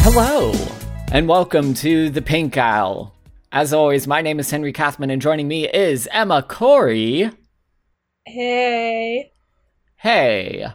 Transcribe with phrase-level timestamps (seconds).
[0.00, 0.52] Hello,
[1.12, 3.14] and welcome to the Pink Aisle.
[3.52, 7.32] As always, my name is Henry Kathman, and joining me is Emma Corry.
[8.28, 9.32] Hey.
[9.96, 10.66] Hey,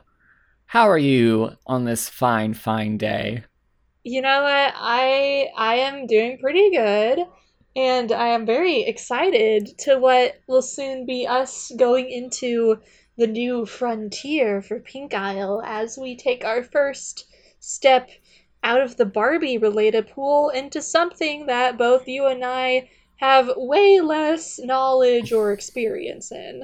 [0.65, 3.43] how are you on this fine, fine day?
[4.03, 4.73] You know what?
[4.75, 7.19] I I am doing pretty good,
[7.75, 12.79] and I am very excited to what will soon be us going into
[13.17, 17.27] the new frontier for Pink Aisle as we take our first
[17.59, 18.09] step
[18.63, 24.01] out of the Barbie related pool into something that both you and I have way
[24.01, 26.63] less knowledge or experience in.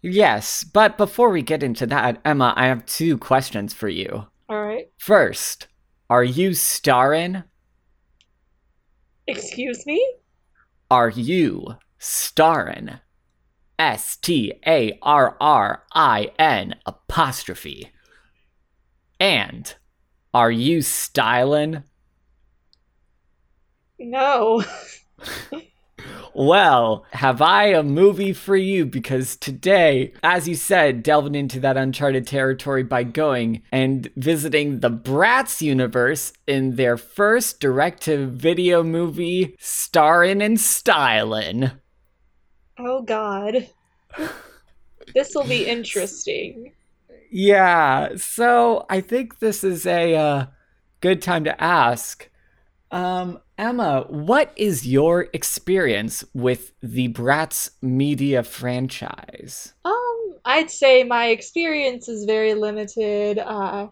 [0.00, 4.26] Yes, but before we get into that, Emma, I have two questions for you.
[4.48, 4.88] All right.
[4.98, 5.66] First,
[6.08, 7.42] are you starring?
[9.26, 10.04] Excuse me?
[10.90, 13.00] Are you starring?
[13.78, 17.90] S T A R R I N apostrophe.
[19.20, 19.74] And
[20.32, 21.82] are you styling?
[23.98, 24.64] No.
[26.34, 28.86] Well, have I a movie for you?
[28.86, 34.90] Because today, as you said, delving into that uncharted territory by going and visiting the
[34.90, 41.70] Bratz universe in their first direct to video movie, starring and styling.
[42.78, 43.68] Oh god.
[45.14, 46.72] this will be interesting.
[47.30, 50.46] Yeah, so I think this is a uh,
[51.00, 52.30] good time to ask.
[52.90, 59.74] Um, Emma, what is your experience with the Bratz media franchise?
[59.84, 63.38] Um, I'd say my experience is very limited.
[63.38, 63.88] Uh,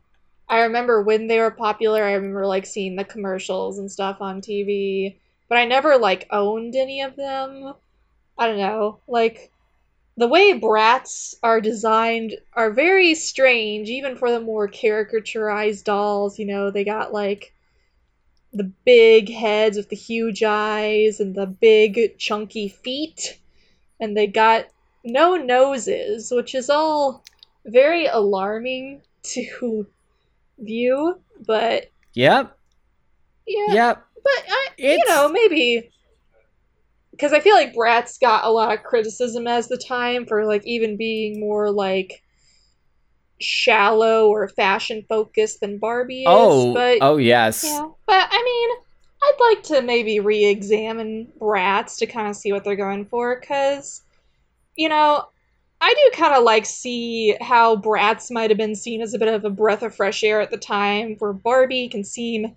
[0.48, 4.40] I remember when they were popular, I remember like seeing the commercials and stuff on
[4.40, 5.16] TV,
[5.48, 7.74] but I never like owned any of them.
[8.38, 9.00] I don't know.
[9.08, 9.50] Like
[10.16, 16.38] the way Bratz are designed are very strange, even for the more caricaturized dolls.
[16.38, 17.52] You know, they got like
[18.56, 23.38] the big heads with the huge eyes and the big chunky feet,
[24.00, 24.66] and they got
[25.04, 27.22] no noses, which is all
[27.64, 29.86] very alarming to
[30.58, 31.20] view.
[31.46, 32.56] But Yep.
[33.46, 34.06] yeah, Yep.
[34.24, 35.90] but I, you know, maybe
[37.10, 40.66] because I feel like Bratz got a lot of criticism as the time for like
[40.66, 42.22] even being more like
[43.40, 46.28] shallow or fashion focused than Barbie is.
[46.28, 47.62] Oh, but oh yes.
[48.06, 48.70] but I mean,
[49.22, 54.02] I'd like to maybe re-examine Bratz to kind of see what they're going for, because
[54.76, 55.26] you know.
[55.78, 59.28] I do kind of like see how Bratz might have been seen as a bit
[59.28, 62.56] of a breath of fresh air at the time, where Barbie can seem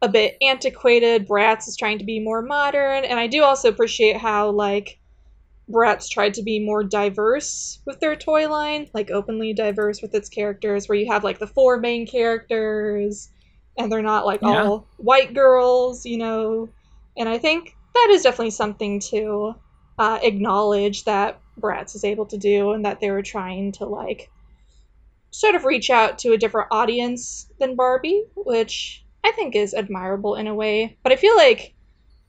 [0.00, 1.28] a bit antiquated.
[1.28, 4.98] Bratz is trying to be more modern, and I do also appreciate how like
[5.70, 10.28] Bratz tried to be more diverse with their toy line, like openly diverse with its
[10.28, 13.30] characters, where you have like the four main characters,
[13.76, 14.70] and they're not like Yeah.
[14.70, 16.72] all white girls, you know.
[17.16, 19.54] And I think that is definitely something to
[19.98, 24.30] uh, acknowledge that Bratz is able to do, and that they were trying to like
[25.30, 30.34] sort of reach out to a different audience than Barbie, which I think is admirable
[30.36, 30.98] in a way.
[31.02, 31.74] But I feel like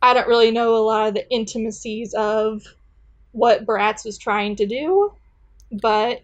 [0.01, 2.63] I don't really know a lot of the intimacies of
[3.37, 5.13] what Bratz was trying to do,
[5.71, 6.21] but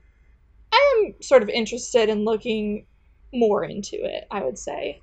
[0.73, 2.85] I am sort of interested in looking
[3.31, 4.99] more into it, I would say.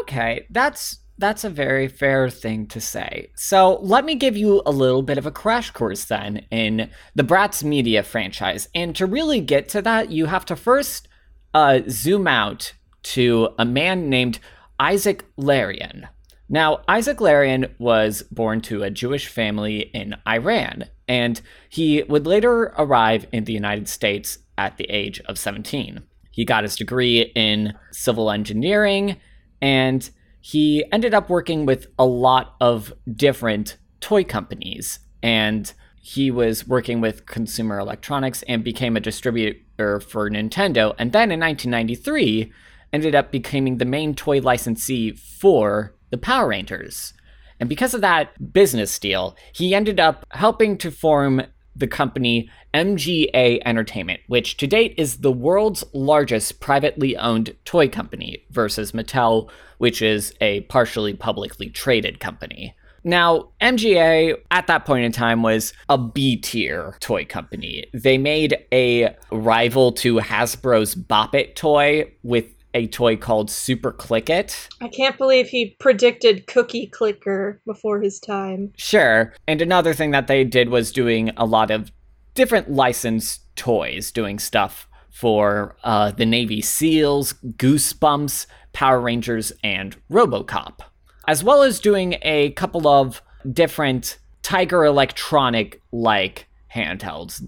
[0.00, 3.30] Okay, that's that's a very fair thing to say.
[3.36, 7.22] So let me give you a little bit of a crash course then in the
[7.22, 8.68] Bratz Media franchise.
[8.74, 11.08] And to really get to that, you have to first
[11.52, 12.72] uh, zoom out
[13.02, 14.40] to a man named
[14.80, 16.08] Isaac Larian.
[16.52, 21.40] Now, Isaac Larian was born to a Jewish family in Iran, and
[21.70, 26.02] he would later arrive in the United States at the age of 17.
[26.30, 29.16] He got his degree in civil engineering,
[29.62, 30.10] and
[30.42, 34.98] he ended up working with a lot of different toy companies.
[35.22, 35.72] And
[36.02, 40.94] he was working with consumer electronics and became a distributor for Nintendo.
[40.98, 42.52] And then in 1993,
[42.92, 47.14] ended up becoming the main toy licensee for the Power Rangers.
[47.58, 51.42] And because of that business deal, he ended up helping to form
[51.74, 58.44] the company MGA Entertainment, which to date is the world's largest privately owned toy company,
[58.50, 59.48] versus Mattel,
[59.78, 62.74] which is a partially publicly traded company.
[63.04, 67.86] Now, MGA at that point in time was a B tier toy company.
[67.92, 74.30] They made a rival to Hasbro's Bop It toy with a toy called Super Click
[74.30, 74.68] It.
[74.80, 78.72] I can't believe he predicted Cookie Clicker before his time.
[78.76, 79.34] Sure.
[79.46, 81.92] And another thing that they did was doing a lot of
[82.34, 90.80] different licensed toys, doing stuff for uh, the Navy SEALs, Goosebumps, Power Rangers, and Robocop,
[91.28, 93.20] as well as doing a couple of
[93.52, 97.46] different Tiger Electronic like handhelds.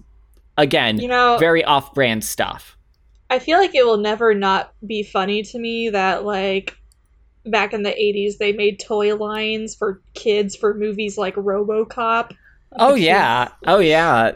[0.57, 2.74] Again, You know- very off brand stuff.
[3.29, 6.77] I feel like it will never not be funny to me that like
[7.45, 12.35] back in the 80s they made toy lines for kids for movies like RoboCop.
[12.73, 13.49] Oh yeah.
[13.65, 14.33] Oh yeah.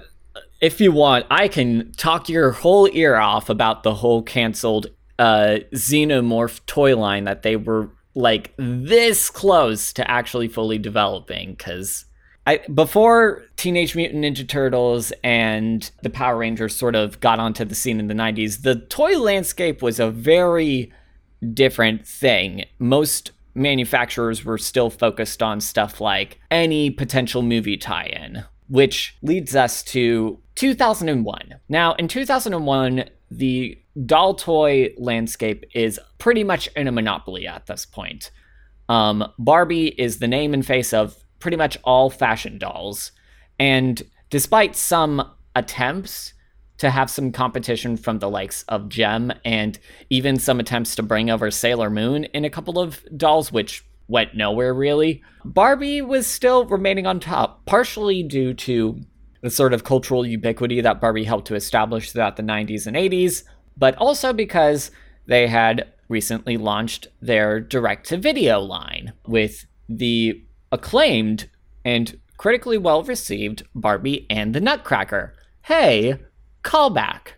[0.61, 4.87] If you want, I can talk your whole ear off about the whole canceled
[5.17, 12.05] uh Xenomorph toy line that they were like this close to actually fully developing cuz
[12.49, 17.75] I before Teenage Mutant Ninja Turtles and the Power Rangers sort of got onto the
[17.75, 20.91] scene in the 90s, the toy landscape was a very
[21.53, 22.65] different thing.
[22.79, 29.55] Most manufacturers were still focused on stuff like any potential movie tie in, which leads
[29.55, 31.53] us to 2001.
[31.69, 37.85] Now, in 2001, the doll toy landscape is pretty much in a monopoly at this
[37.85, 38.31] point.
[38.87, 43.11] Um, Barbie is the name and face of pretty much all fashion dolls.
[43.59, 46.33] And despite some attempts
[46.77, 49.77] to have some competition from the likes of Jem and
[50.09, 54.35] even some attempts to bring over Sailor Moon in a couple of dolls, which went
[54.35, 59.01] nowhere really, Barbie was still remaining on top, partially due to
[59.41, 63.43] the sort of cultural ubiquity that Barbie helped to establish throughout the 90s and 80s,
[63.77, 64.91] but also because
[65.27, 71.49] they had recently launched their direct to video line with the acclaimed
[71.83, 75.33] and critically well received Barbie and the Nutcracker.
[75.63, 76.19] Hey,
[76.63, 77.33] callback.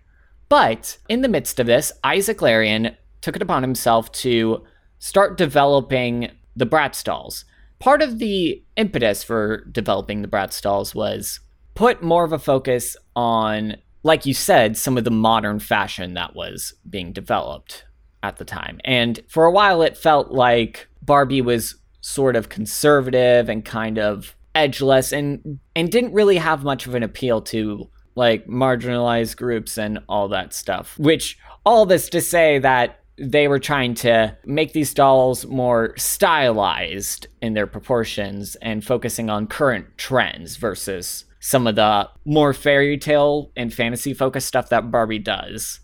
[0.49, 4.63] But in the midst of this, Isaac Larian took it upon himself to
[4.99, 7.45] start developing the Bratz dolls.
[7.79, 11.39] Part of the impetus for developing the Bratz dolls was
[11.73, 16.35] put more of a focus on, like you said, some of the modern fashion that
[16.35, 17.85] was being developed
[18.21, 18.79] at the time.
[18.83, 24.35] And for a while, it felt like Barbie was sort of conservative and kind of
[24.53, 29.99] edgeless and and didn't really have much of an appeal to like marginalized groups and
[30.09, 30.97] all that stuff.
[30.99, 37.27] Which all this to say that they were trying to make these dolls more stylized
[37.41, 43.51] in their proportions and focusing on current trends versus some of the more fairy tale
[43.55, 45.79] and fantasy focused stuff that Barbie does.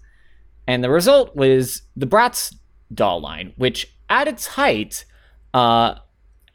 [0.68, 2.56] And the result was the Bratz
[2.94, 5.06] doll line, which at its height,
[5.54, 5.96] uh,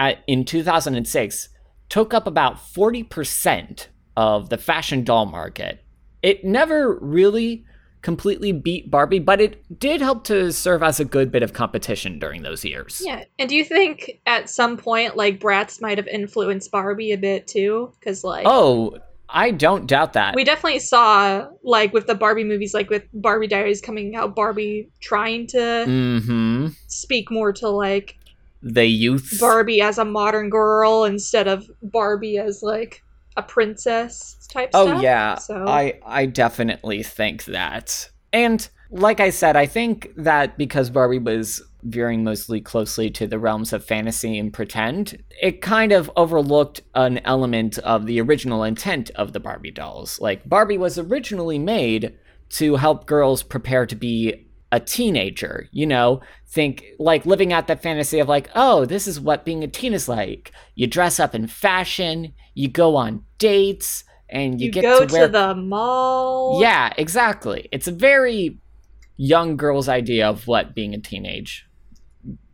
[0.03, 1.49] at, in 2006,
[1.89, 5.85] took up about 40% of the fashion doll market.
[6.23, 7.65] It never really
[8.03, 12.19] completely beat Barbie, but it did help to serve as a good bit of competition
[12.19, 13.01] during those years.
[13.05, 13.25] Yeah.
[13.39, 17.47] And do you think at some point like Bratz might have influenced Barbie a bit
[17.47, 17.93] too?
[18.01, 20.35] Cuz like Oh, I don't doubt that.
[20.35, 24.91] we definitely saw like with the Barbie movies like with Barbie Diaries coming out Barbie
[25.01, 26.67] trying to mm-hmm.
[26.89, 28.17] speak more to like
[28.63, 29.39] The youth.
[29.41, 33.03] Barbie as a modern girl instead of Barbie as like
[33.37, 35.03] a princess type Oh stuff.
[35.03, 38.11] yeah, So I I definitely think that.
[38.33, 43.39] And like I said, I think that because Barbie was veering mostly closely to the
[43.39, 49.11] realms of fantasy and pretend, it kind of overlooked an element of the original intent
[49.17, 50.21] of the Barbie dolls.
[50.21, 52.15] Like Barbie was originally made
[52.51, 57.83] to help girls prepare to be a teenager, you know, think like living out that
[57.83, 60.51] fantasy of like, oh, this is what being a teen is like.
[60.75, 65.13] You dress up in fashion, you go on dates, and you, you, get go to
[65.13, 66.61] wear the mall.
[66.61, 67.69] yeah, exactly.
[67.71, 68.59] It's a very
[69.19, 71.69] young girl's idea of what being a teenage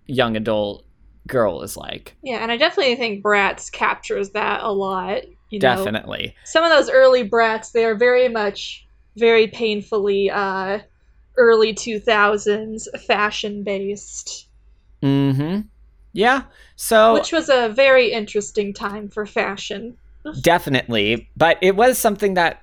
[0.06, 0.84] young adult
[1.28, 2.16] girl is like.
[2.22, 5.22] Yeah, and I definitely think Bratz captures that a lot.
[5.50, 6.34] You know, Definitely.
[6.44, 10.80] some of those early Bratz, they are very much, very painfully uh,
[11.38, 14.48] early 2000s fashion based,
[15.02, 15.60] Mm-hmm.
[16.12, 16.42] Yeah.
[16.76, 19.96] So which was a very interesting time for fashion.
[20.40, 22.62] definitely, but it was something that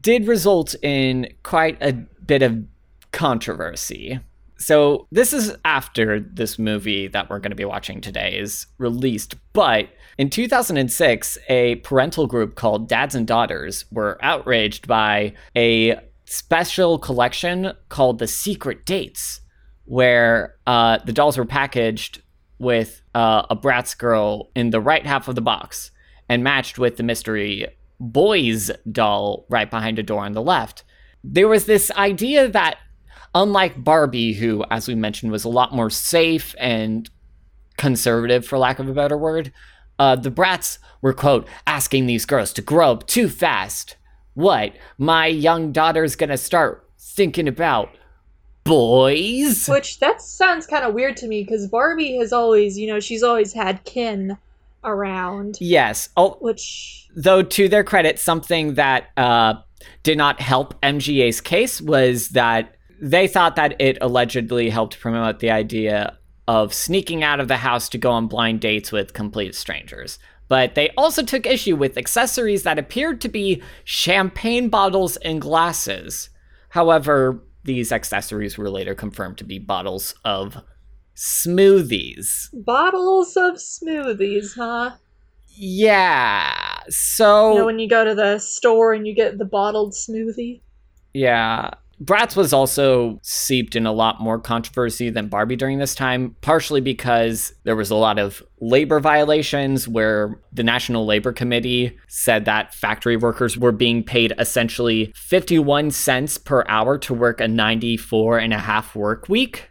[0.00, 2.64] did result in quite a bit of
[3.12, 4.20] controversy.
[4.56, 9.34] So this is after this movie that we're going to be watching today is released,
[9.52, 9.88] but
[10.18, 15.98] in 2006, a parental group called Dads and Daughters were outraged by a
[16.32, 19.42] special collection called the Secret Dates,
[19.84, 22.22] where uh, the dolls were packaged
[22.58, 25.90] with uh, a Bratz girl in the right half of the box
[26.30, 27.66] and matched with the mystery
[28.00, 30.84] boys doll right behind a door on the left.
[31.22, 32.78] There was this idea that,
[33.34, 37.10] unlike Barbie, who, as we mentioned, was a lot more safe and
[37.76, 39.52] conservative, for lack of a better word,
[39.98, 43.96] uh, the Bratz were, quote, asking these girls to grow up too fast.
[44.34, 44.74] What?
[44.98, 47.90] My young daughter's gonna start thinking about
[48.64, 49.66] boys?
[49.68, 53.22] Which that sounds kind of weird to me because Barbie has always, you know, she's
[53.22, 54.36] always had kin
[54.84, 55.58] around.
[55.60, 56.08] Yes.
[56.16, 59.54] Oh, Which though to their credit, something that uh,
[60.02, 65.50] did not help MGA's case was that they thought that it allegedly helped promote the
[65.50, 66.16] idea
[66.48, 70.18] of sneaking out of the house to go on blind dates with complete strangers.
[70.52, 76.28] But they also took issue with accessories that appeared to be champagne bottles and glasses.
[76.68, 80.58] However, these accessories were later confirmed to be bottles of
[81.16, 82.50] smoothies.
[82.52, 84.90] bottles of smoothies, huh?
[85.54, 86.80] Yeah.
[86.90, 90.60] So You know, when you go to the store and you get the bottled smoothie.
[91.14, 91.70] Yeah.
[92.02, 96.80] Bratz was also seeped in a lot more controversy than Barbie during this time, partially
[96.80, 102.74] because there was a lot of labor violations where the National Labor Committee said that
[102.74, 108.52] factory workers were being paid essentially 51 cents per hour to work a 94 and
[108.52, 109.70] a half work week.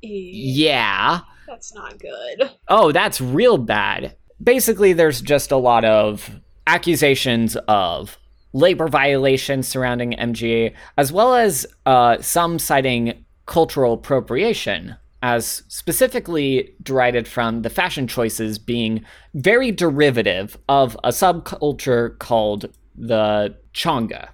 [0.00, 1.20] Yeah.
[1.46, 2.50] That's not good.
[2.68, 4.16] Oh, that's real bad.
[4.42, 8.18] Basically, there's just a lot of accusations of
[8.52, 17.26] labor violations surrounding MGA, as well as uh, some citing cultural appropriation, as specifically derided
[17.26, 19.04] from the fashion choices being
[19.34, 24.28] very derivative of a subculture called the chonga.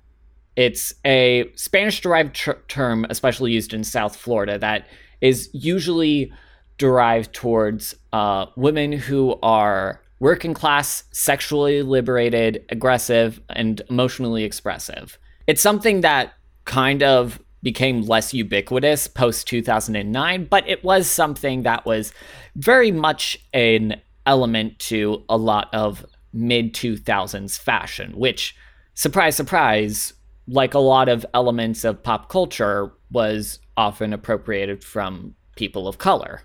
[0.56, 4.88] It's a Spanish derived tr- term, especially used in South Florida, that
[5.20, 6.32] is usually
[6.78, 15.18] derived towards uh, women who are working class, sexually liberated, aggressive, and emotionally expressive.
[15.46, 16.32] It's something that
[16.64, 22.12] kind of became less ubiquitous post 2009, but it was something that was
[22.56, 28.54] very much an element to a lot of mid 2000s fashion, which,
[28.94, 30.12] surprise, surprise,
[30.46, 36.42] like a lot of elements of pop culture, was often appropriated from people of color.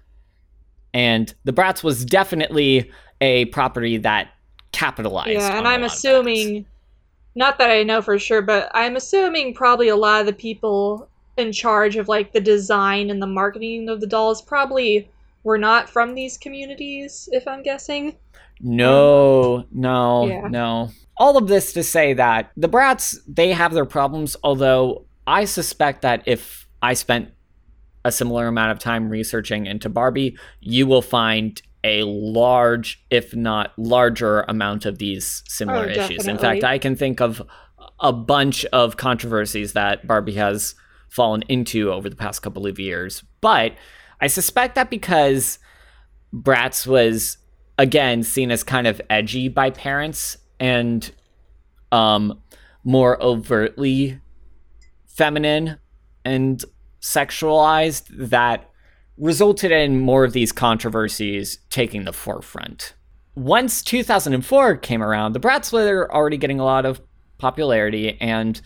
[0.94, 2.92] And the Bratz was definitely
[3.24, 4.32] a property that
[4.74, 5.30] capitalized.
[5.32, 6.66] Yeah, and I'm assuming,
[7.36, 11.08] not that I know for sure, but I'm assuming probably a lot of the people
[11.38, 15.10] in charge of like the design and the marketing of the dolls probably
[15.44, 18.18] were not from these communities, if I'm guessing.
[18.60, 20.48] No, no, Yeah.
[20.50, 20.90] no.
[21.18, 26.02] All of this to say that the Bratz, they have their problems, although I suspect
[26.02, 27.30] that if I spent
[28.04, 33.74] a similar amount of time researching into Barbie, you will find a large, if not
[33.78, 36.28] larger, amount of these similar Oh, issues.
[36.28, 37.42] In fact, I can think of
[38.00, 40.76] a bunch of controversies that Barbie has
[41.10, 43.24] fallen into over the past couple of years.
[43.42, 43.74] But
[44.20, 45.60] I suspect that because
[46.34, 47.38] Bratz was
[47.78, 51.12] again seen as kind of edgy by parents and
[51.92, 52.40] um
[52.84, 54.20] more overtly
[55.08, 55.78] feminine
[56.24, 56.64] and
[57.02, 58.70] sexualized that
[59.18, 62.94] resulted in more of these controversies taking the forefront.
[63.36, 67.02] Once 2004 came around, the Bratz were already getting a lot of
[67.38, 68.62] popularity and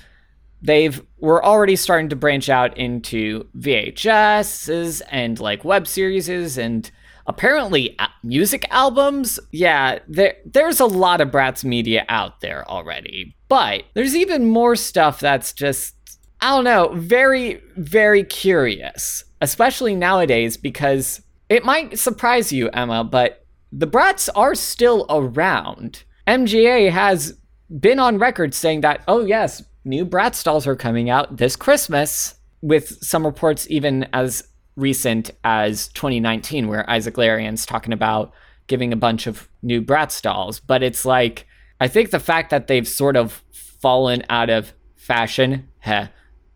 [0.62, 6.92] they've were already starting to branch out into VHSs and like web series and
[7.28, 9.40] apparently music albums.
[9.52, 13.36] Yeah, there there's a lot of Bratz media out there already.
[13.48, 15.94] But there's even more stuff that's just
[16.42, 23.46] I don't know, very very curious, especially nowadays because it might surprise you, Emma, but
[23.72, 26.04] the Bratz are still around.
[26.26, 27.38] MGA has
[27.80, 32.36] been on record saying that, oh, yes, new Bratz dolls are coming out this Christmas,
[32.62, 38.34] with some reports even as recent as 2019, where Isaac Larian's talking about
[38.68, 40.60] giving a bunch of new Bratz dolls.
[40.60, 41.46] But it's like,
[41.80, 46.08] I think the fact that they've sort of fallen out of fashion heh,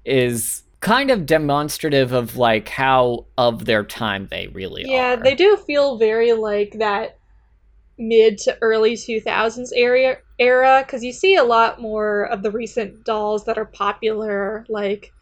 [0.03, 5.15] is kind of demonstrative of like how of their time they really Yeah, are.
[5.15, 7.17] they do feel very like that
[7.97, 13.05] mid to early 2000s area era because you see a lot more of the recent
[13.05, 15.13] dolls that are popular like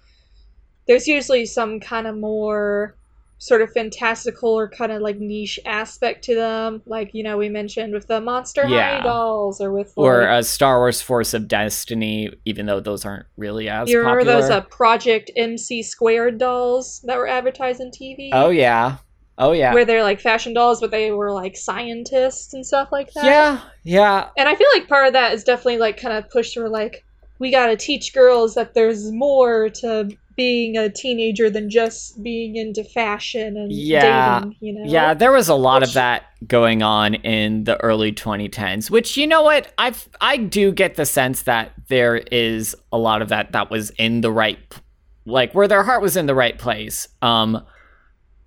[0.87, 2.98] there's usually some kind of more
[3.41, 7.47] sort of fantastical or kind of like niche aspect to them like you know we
[7.49, 8.97] mentioned with the monster Yeah.
[8.97, 13.05] high dolls or with or like, a Star Wars Force of Destiny, even though those
[13.05, 14.41] aren't really as you remember popular.
[14.41, 18.97] those uh, project mc squared dolls that were advertised on tv oh yeah,
[19.37, 19.73] Oh yeah.
[19.73, 23.23] where they're like fashion dolls, but they were like scientists and stuff like that.
[23.23, 24.27] yeah, yeah.
[24.37, 27.05] And I feel like part of that is definitely like kind of pushed for like
[27.39, 32.81] we gotta teach girls that there's more to being a teenager than just being into
[32.83, 34.39] fashion and Yeah.
[34.39, 34.89] dating, you know?
[34.89, 39.27] Yeah, there was a lot of that going on in the early 2010s, which you
[39.27, 39.73] know what?
[39.77, 43.89] I I do get the sense that there is a lot of that that was
[43.91, 44.57] in the right
[45.25, 47.07] like where their heart was in the right place.
[47.21, 47.61] Um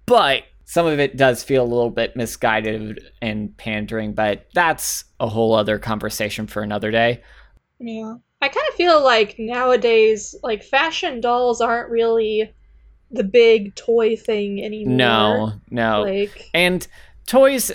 [0.06, 5.28] but some of it does feel a little bit misguided and pandering, but that's a
[5.28, 7.22] whole other conversation for another day.
[7.78, 8.14] Yeah.
[8.42, 12.52] I kind of feel like nowadays, like fashion dolls aren't really
[13.10, 14.96] the big toy thing anymore.
[14.96, 16.02] No, no.
[16.02, 16.86] Like and
[17.26, 17.70] toys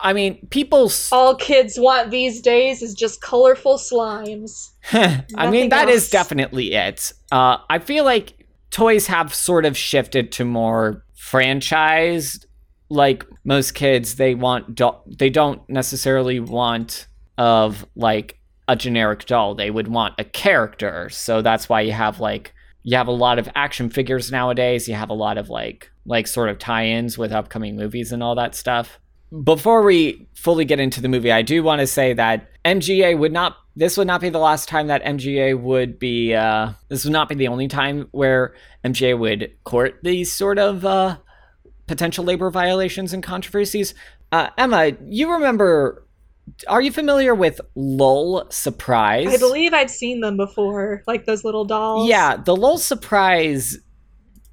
[0.00, 4.70] I mean, people all kids want these days is just colorful slimes.
[4.92, 6.10] I mean, that is else.
[6.10, 7.12] definitely it.
[7.32, 12.44] Uh, I feel like toys have sort of shifted to more franchised.
[12.88, 17.06] Like most kids, they want doll- they don't necessarily want
[17.36, 19.54] of like a generic doll.
[19.54, 21.08] They would want a character.
[21.10, 24.88] So that's why you have like you have a lot of action figures nowadays.
[24.88, 28.36] You have a lot of like like sort of tie-ins with upcoming movies and all
[28.36, 29.00] that stuff.
[29.42, 33.32] Before we fully get into the movie, I do want to say that MGA would
[33.32, 33.56] not.
[33.74, 36.32] This would not be the last time that MGA would be.
[36.32, 38.54] Uh, this would not be the only time where
[38.84, 41.18] MGA would court these sort of uh,
[41.88, 43.94] potential labor violations and controversies.
[44.30, 46.05] Uh, Emma, you remember?
[46.68, 49.28] Are you familiar with Lol Surprise?
[49.28, 52.08] I believe I've seen them before, like those little dolls.
[52.08, 53.78] Yeah, the Lol Surprise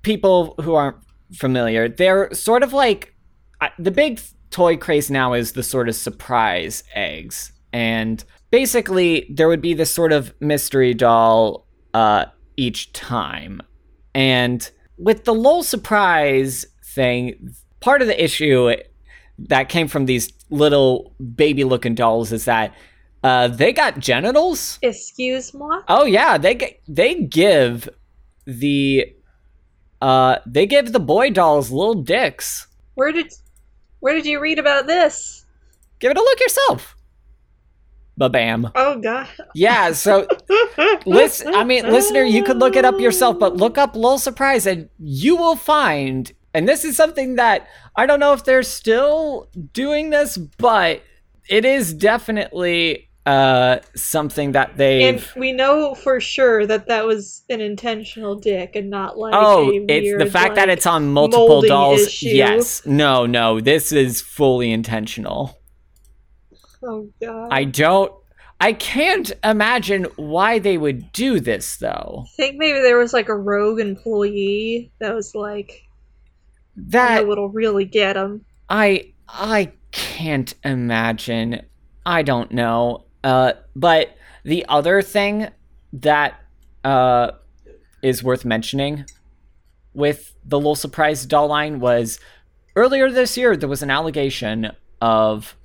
[0.01, 0.97] people who aren't
[1.33, 3.15] familiar, they're sort of like
[3.79, 4.19] the big
[4.49, 7.51] toy craze now is the sort of surprise eggs.
[7.71, 12.25] And basically, there would be this sort of mystery doll uh,
[12.57, 13.61] each time.
[14.13, 18.75] And with the Lol Surprise thing, part of the issue
[19.39, 22.73] that came from these little baby looking dolls is that
[23.23, 24.79] uh, they got genitals.
[24.81, 25.81] Excuse moi?
[25.87, 27.89] Oh yeah, they they give
[28.45, 29.13] the
[30.01, 32.67] uh they give the boy dolls little dicks.
[32.95, 33.33] Where did
[34.01, 35.45] where did you read about this?
[35.99, 36.95] Give it a look yourself.
[38.17, 38.69] Ba bam.
[38.75, 39.27] Oh god.
[39.55, 40.27] Yeah, so
[41.05, 44.67] listen I mean listener, you could look it up yourself, but look up Little Surprise
[44.67, 49.47] and you will find and this is something that I don't know if they're still
[49.73, 51.01] doing this, but
[51.49, 57.43] it is definitely uh something that they've And we know for sure that that was
[57.49, 61.61] an intentional dick and not like Oh, it's the weird, fact that it's on multiple
[61.61, 62.01] dolls.
[62.01, 62.27] issue.
[62.29, 62.85] Yes.
[62.85, 63.61] No, no.
[63.61, 65.57] This is fully intentional.
[66.83, 67.47] Oh god.
[67.49, 68.11] I don't
[68.59, 72.25] I can't imagine why they would do this though.
[72.25, 75.83] I think maybe there was like a rogue employee that was like,
[76.75, 78.45] That no, it'll really get him.
[78.69, 81.61] I I can't imagine.
[82.05, 83.05] I don't know.
[83.23, 85.49] Uh but the other thing
[85.93, 86.41] that
[86.83, 87.31] uh
[88.01, 89.05] is worth mentioning
[89.93, 92.19] with the little surprise doll line was
[92.75, 95.55] earlier this year there was an allegation of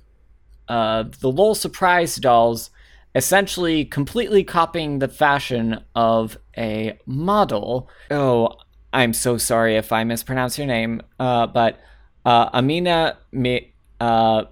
[0.67, 2.69] uh the little surprise dolls
[3.15, 7.89] essentially completely copying the fashion of a model.
[8.11, 8.55] Oh,
[8.91, 11.79] I'm so sorry if I mispronounce your name, uh, but
[12.25, 14.43] uh, Amina Mi- uh.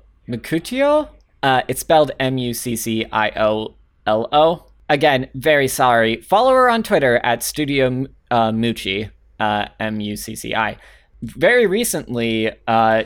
[1.42, 4.66] Uh, it's spelled M U C C I O L O.
[4.90, 6.22] Again, very sorry.
[6.22, 10.78] Follow her on Twitter at Studio uh, Mucci, uh, M U C C I.
[11.22, 12.52] Very recently,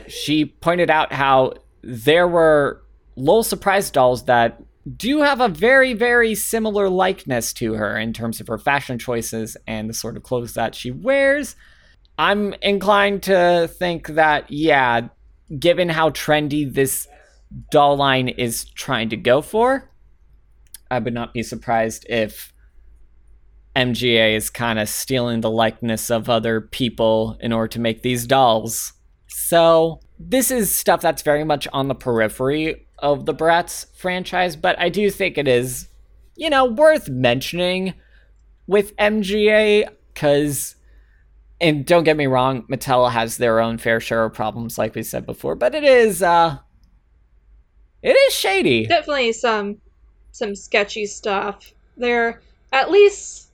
[0.08, 2.82] she pointed out how there were
[3.16, 4.62] Lol Surprise dolls that
[4.96, 9.56] do have a very, very similar likeness to her in terms of her fashion choices
[9.66, 11.54] and the sort of clothes that she wears.
[12.18, 15.08] I'm inclined to think that, yeah,
[15.58, 17.06] given how trendy this
[17.70, 19.90] doll line is trying to go for,
[20.90, 22.52] I would not be surprised if
[23.76, 28.26] MGA is kind of stealing the likeness of other people in order to make these
[28.26, 28.92] dolls.
[29.28, 34.78] So, this is stuff that's very much on the periphery of the Bratz franchise, but
[34.78, 35.88] I do think it is,
[36.36, 37.94] you know, worth mentioning
[38.66, 40.76] with MGA because
[41.60, 45.02] and don't get me wrong, Mattel has their own fair share of problems, like we
[45.02, 46.58] said before, but it is uh
[48.02, 48.86] it is shady.
[48.86, 49.78] Definitely some
[50.32, 51.72] some sketchy stuff.
[51.96, 52.40] They're
[52.72, 53.50] at least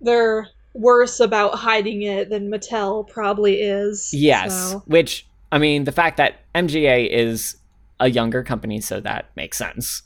[0.00, 4.10] they're worse about hiding it than Mattel probably is.
[4.12, 4.82] Yes, so.
[4.86, 7.56] which I mean, the fact that MGA is
[8.00, 10.02] a younger company, so that makes sense.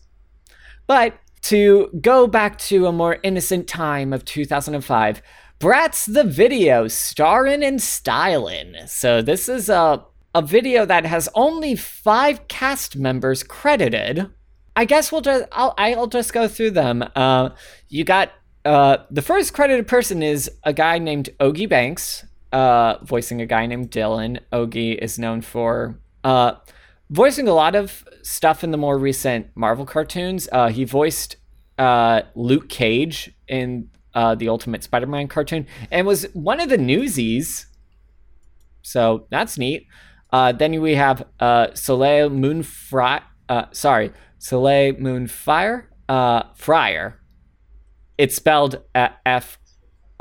[0.86, 5.22] But to go back to a more innocent time of 2005,
[5.58, 8.74] Bratz the Video starring and styling.
[8.86, 14.30] So this is a a video that has only five cast members credited.
[14.76, 17.02] I guess we'll just I'll I'll just go through them.
[17.16, 17.50] Uh,
[17.88, 18.32] you got
[18.66, 23.64] uh, the first credited person is a guy named Ogie Banks, uh, voicing a guy
[23.64, 24.40] named Dylan.
[24.52, 26.56] Ogie is known for uh,
[27.10, 30.48] voicing a lot of stuff in the more recent Marvel cartoons.
[30.50, 31.36] Uh, he voiced
[31.78, 37.66] uh, Luke Cage in uh, the Ultimate Spider-Man cartoon and was one of the newsies.
[38.82, 39.86] So that's neat.
[40.32, 43.22] Uh, then we have uh, Soleil Moonfry.
[43.48, 45.84] Uh, sorry, Soleil Moonfire.
[46.08, 47.20] Uh, Fryer.
[48.16, 49.58] It's spelled F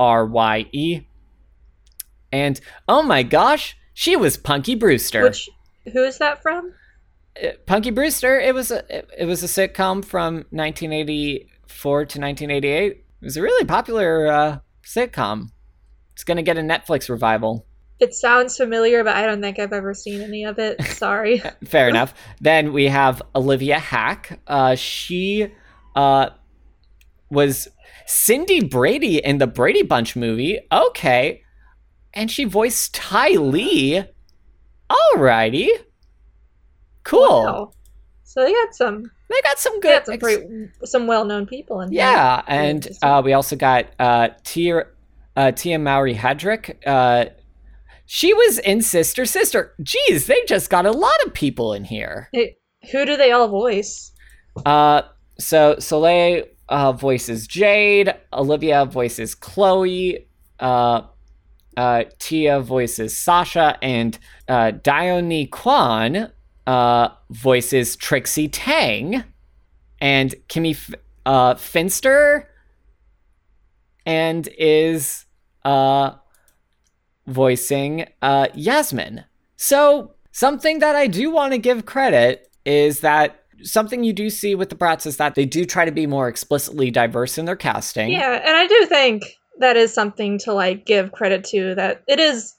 [0.00, 1.02] R Y E.
[2.32, 5.22] And oh my gosh, she was Punky Brewster.
[5.22, 5.48] Which
[5.92, 6.72] who is that from?
[7.42, 8.38] Uh, Punky Brewster.
[8.38, 12.92] It was a it, it was a sitcom from 1984 to 1988.
[12.92, 15.50] It was a really popular uh, sitcom.
[16.14, 17.66] It's gonna get a Netflix revival.
[17.98, 20.82] It sounds familiar, but I don't think I've ever seen any of it.
[20.84, 21.42] Sorry.
[21.64, 22.14] Fair enough.
[22.40, 24.38] Then we have Olivia Hack.
[24.46, 25.52] Uh, she
[25.94, 26.30] uh,
[27.30, 27.68] was
[28.06, 30.60] Cindy Brady in the Brady Bunch movie.
[30.70, 31.42] Okay.
[32.12, 34.04] And she voiced Ty Lee.
[34.90, 35.68] Alrighty.
[37.04, 37.20] Cool.
[37.44, 37.72] Wow.
[38.24, 39.98] So they got some They got some they good.
[39.98, 42.00] got some pretty, some well-known people in here.
[42.02, 44.84] yeah, and uh, we also got uh, Tia,
[45.36, 46.74] uh, Tia Mowry Hardrict.
[46.86, 47.26] Uh,
[48.04, 49.74] she was in Sister Sister.
[49.82, 52.28] Geez, they just got a lot of people in here.
[52.32, 52.56] Hey,
[52.92, 54.12] who do they all voice?
[54.64, 55.02] Uh,
[55.38, 60.26] so Soleil uh, voices Jade, Olivia voices Chloe,
[60.60, 61.02] uh,
[61.76, 66.32] uh, Tia voices Sasha, and uh, Dionne Quan
[66.66, 69.24] uh, voices Trixie Tang,
[70.00, 72.48] and Kimmy F- uh, Finster,
[74.04, 75.26] and is
[75.64, 76.12] uh,
[77.26, 79.24] voicing uh, Yasmin.
[79.56, 84.54] So something that I do want to give credit is that something you do see
[84.54, 87.56] with the Bratz is that they do try to be more explicitly diverse in their
[87.56, 88.10] casting.
[88.10, 89.24] Yeah, and I do think
[89.58, 92.54] that is something to like give credit to that it is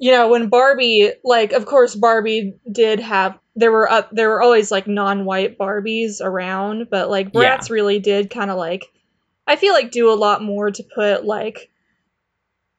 [0.00, 4.40] you know, when Barbie like of course Barbie did have there were up there were
[4.40, 7.58] always like non-white Barbies around, but like Yeah.
[7.58, 8.86] Bratz really did kind of like
[9.46, 11.70] I feel like do a lot more to put like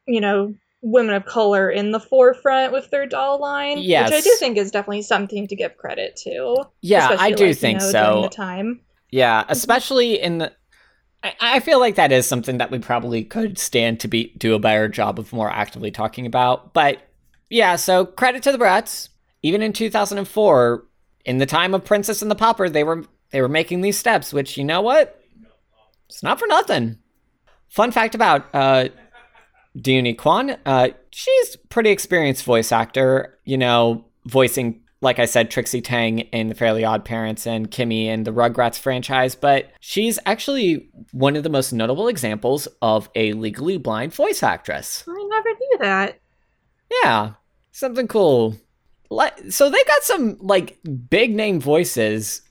[0.07, 4.35] you know, women of color in the forefront with their doll line, which I do
[4.39, 6.65] think is definitely something to give credit to.
[6.81, 8.21] Yeah, I do like, you think know, during so.
[8.23, 8.81] the time.
[9.11, 9.51] Yeah, mm-hmm.
[9.51, 10.53] especially in the.
[11.23, 14.53] I, I feel like that is something that we probably could stand to be do
[14.53, 16.73] a better job of more actively talking about.
[16.73, 17.01] But
[17.49, 19.09] yeah, so credit to the Bratz.
[19.41, 20.85] Even in 2004,
[21.23, 24.33] in the time of Princess and the Pauper, they were they were making these steps.
[24.33, 25.21] Which you know what,
[26.07, 26.97] it's not for nothing.
[27.69, 28.89] Fun fact about uh,
[29.77, 33.37] Dionne Quan, uh, she's pretty experienced voice actor.
[33.45, 38.05] You know, voicing like I said, Trixie Tang in The Fairly Odd Parents and Kimmy
[38.05, 43.33] in the Rugrats franchise, but she's actually one of the most notable examples of a
[43.33, 45.03] legally blind voice actress.
[45.07, 46.19] I never knew that.
[47.03, 47.33] Yeah,
[47.71, 48.55] something cool.
[49.09, 52.41] Like, so they got some like big name voices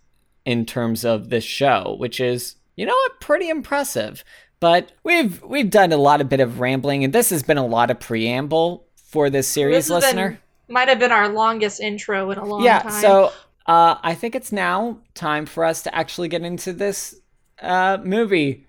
[0.44, 4.24] in terms of this show, which is you know what, pretty impressive.
[4.60, 7.66] But we've we've done a lot of bit of rambling, and this has been a
[7.66, 10.40] lot of preamble for this series, This listener.
[10.68, 12.92] Might have been our longest intro in a long yeah time.
[12.92, 13.32] Yeah, so
[13.66, 17.14] uh, i think it's now time for us to actually get into this
[17.60, 18.66] uh, movie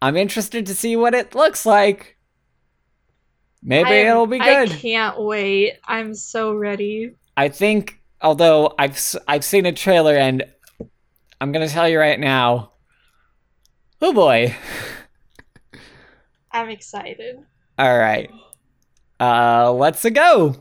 [0.00, 2.16] i'm interested to see what it looks like
[3.62, 4.70] maybe I am- it'll be good.
[4.72, 5.74] I can't wait.
[5.84, 7.12] I'm so ready.
[7.36, 8.98] I, think although i've
[9.28, 10.44] i've seen a trailer and
[11.40, 12.72] i'm gonna tell you right now
[14.02, 14.54] oh boy
[16.52, 17.36] I'm excited.
[17.78, 18.30] all right
[19.20, 20.56] uh let's go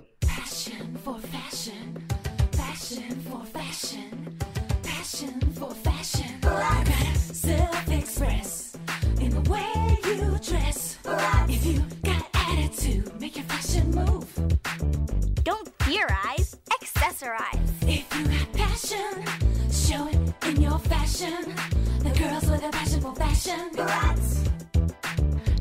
[14.05, 15.43] move.
[15.43, 17.69] Don't theorize, accessorize.
[17.83, 19.23] If you got passion,
[19.71, 21.53] show it in your fashion.
[21.99, 23.69] The girls with a passion for fashion.
[23.73, 24.45] Bratz.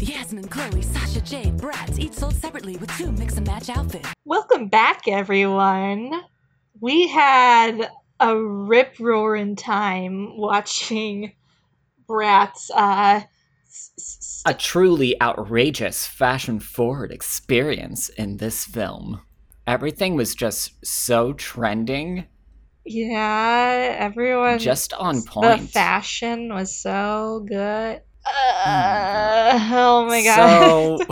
[0.01, 4.09] Yasmin, Chloe, Sasha, Jade, Bratz, each sold separately with two mix and match outfits.
[4.24, 6.12] Welcome back, everyone.
[6.81, 11.33] We had a rip roaring time watching
[12.09, 12.70] Bratz.
[12.74, 13.22] Uh,
[13.66, 13.92] s-
[14.46, 19.20] a truly outrageous fashion forward experience in this film
[19.66, 22.24] everything was just so trending
[22.90, 24.59] yeah, everyone.
[24.59, 25.61] just on point.
[25.61, 28.01] The fashion was so good.
[28.24, 31.01] Uh, oh my god.
[31.01, 31.05] So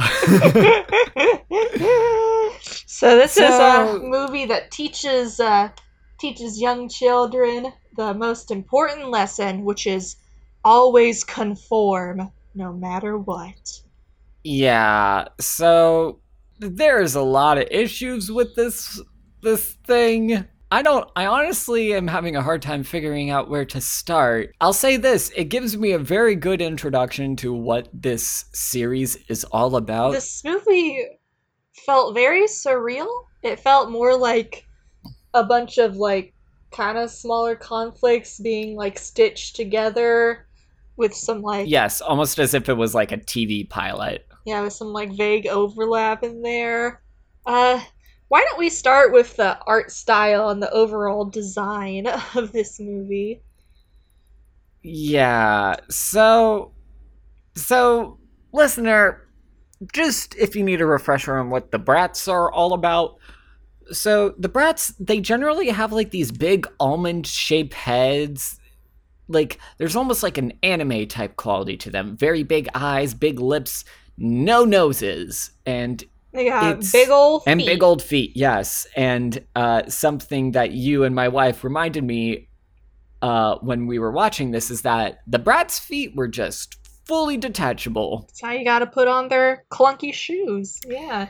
[2.86, 5.68] So this is a movie that teaches uh,
[6.18, 10.16] teaches young children the most important lesson, which is
[10.64, 13.80] always conform, no matter what.
[14.42, 16.20] Yeah, so
[16.58, 19.00] there's a lot of issues with this
[19.42, 20.46] this thing.
[20.70, 24.54] I don't I honestly am having a hard time figuring out where to start.
[24.60, 29.44] I'll say this, it gives me a very good introduction to what this series is
[29.44, 30.12] all about.
[30.12, 31.04] This movie
[31.84, 33.08] felt very surreal.
[33.42, 34.64] It felt more like
[35.34, 36.34] a bunch of like
[36.72, 40.45] kind of smaller conflicts being like stitched together
[40.96, 44.26] with some like yes, almost as if it was like a TV pilot.
[44.44, 47.02] yeah, with some like vague overlap in there.
[47.44, 47.80] Uh
[48.28, 53.42] why don't we start with the art style and the overall design of this movie?
[54.82, 55.76] Yeah.
[55.90, 56.72] So
[57.54, 58.18] so
[58.52, 59.26] listener,
[59.92, 63.16] just if you need a refresher on what the Bratz are all about.
[63.92, 68.58] So the Bratz they generally have like these big almond shaped heads.
[69.28, 72.16] Like there's almost like an anime type quality to them.
[72.16, 73.84] Very big eyes, big lips,
[74.16, 77.66] no noses, and They got It's- big old and feet.
[77.66, 82.48] big old feet yes and uh, something that you and my wife reminded me
[83.22, 88.24] uh, when we were watching this is that the brat's feet were just fully detachable
[88.28, 90.78] That's how you gotta put on their clunky shoes.
[90.86, 91.28] Yeah.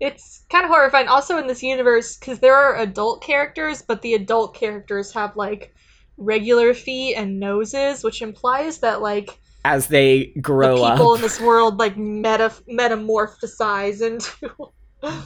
[0.00, 1.06] It's kind of horrifying.
[1.08, 5.72] Also, in this universe, because there are adult characters, but the adult characters have, like,
[6.16, 11.22] regular feet and noses, which implies that, like, as they the grow people up in
[11.22, 14.72] this world, like, meta- metamorphosize into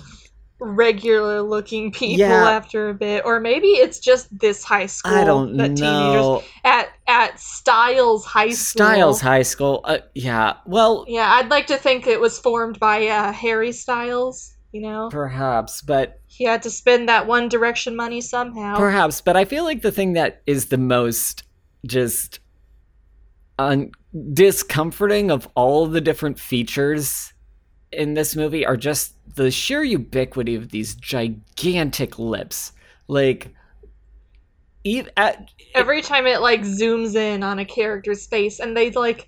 [0.59, 2.49] regular looking people Yeah.
[2.49, 3.25] after a bit.
[3.27, 8.25] Or maybe it's just this high school i don't that teenagers know at at Styles
[8.25, 8.87] High School.
[8.87, 13.07] styles high school uh, yeah well Yeah, I'd like to think it was formed by
[13.07, 14.56] uh, Harry Styles.
[14.77, 18.77] You know, perhaps but he had to spend that One Direction money somehow.
[18.77, 21.45] Perhaps, but I feel like the thing that is the most
[21.87, 22.41] just
[23.59, 23.91] un-
[24.35, 27.33] discomforting of all the different features
[27.91, 32.73] in this movie are just the sheer ubiquity of these gigantic lips.
[33.09, 33.55] Like,
[35.17, 39.27] at, Every time it like zooms in on a character's face, and they like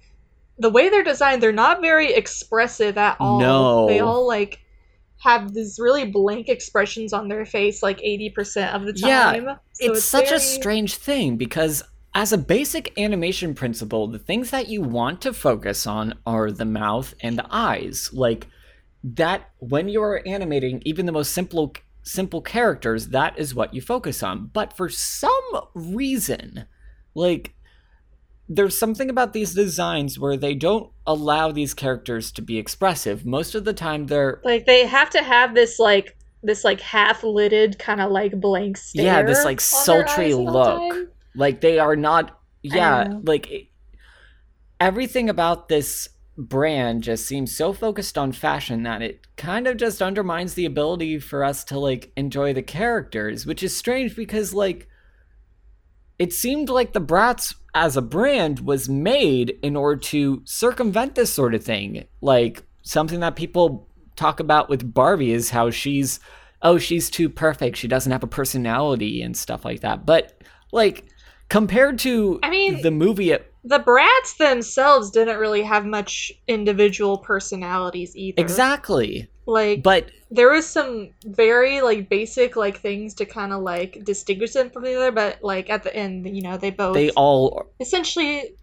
[0.58, 3.40] the way they're designed, they're not very expressive at all.
[3.40, 3.87] No.
[3.87, 4.61] they all like
[5.18, 9.59] have these really blank expressions on their face, like eighty percent of the Yeah, time.
[9.72, 11.83] So it's, such a strange thing because
[12.14, 16.64] as a basic animation principle the things that you want to focus on are the
[16.64, 18.46] mouth and the eyes like
[19.04, 24.22] that when you're animating even the most simple simple characters that is what you focus
[24.22, 26.64] on but for some reason
[27.14, 27.54] like
[28.48, 33.54] there's something about these designs where they don't allow these characters to be expressive most
[33.54, 37.78] of the time they're Like they have to have this like this like half lidded
[37.78, 39.04] kind of like blank stare.
[39.04, 41.11] Yeah, this, like, sultry look.
[41.34, 43.68] like they are not yeah like it-
[44.80, 50.00] everything about this brand just seems so focused on fashion that it kind of just
[50.00, 54.88] undermines the ability for us to like enjoy the characters which is strange because like
[56.18, 61.33] it seemed like the Bratz as a brand was made in order to circumvent this
[61.33, 62.05] sort of thing.
[62.21, 66.19] Like something that people talk about with barbie is how she's
[66.62, 67.77] oh she's too perfect.
[67.77, 70.05] She doesn't have a personality and stuff like that.
[70.05, 71.05] But like
[71.49, 77.19] compared to I mean- the movie it, The Bratz themselves didn't really have much individual
[77.19, 78.41] personalities either.
[78.43, 84.04] exactly Like but there was some very like basic like things to kind of like
[84.04, 87.08] distinguish them from the other, but like at the end, you know, they both they
[87.12, 88.54] all essentially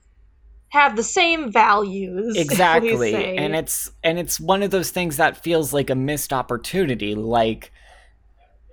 [0.69, 2.37] have the same values.
[2.37, 7.15] exactly and it's and it's one of those things that feels like a missed opportunity
[7.15, 7.71] like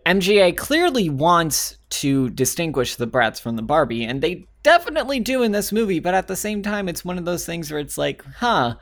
[0.05, 5.53] mga clearly wants to distinguish the Bratz from the barbie and they definitely do in
[5.53, 8.23] this movie but at the same time it's one of those things where it's like
[8.39, 8.75] huh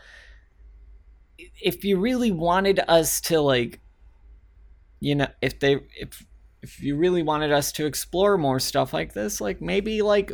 [1.61, 3.81] if you really wanted us to like
[5.00, 6.26] you know if they if
[6.62, 10.33] if you really wanted us to explore more stuff like this like maybe like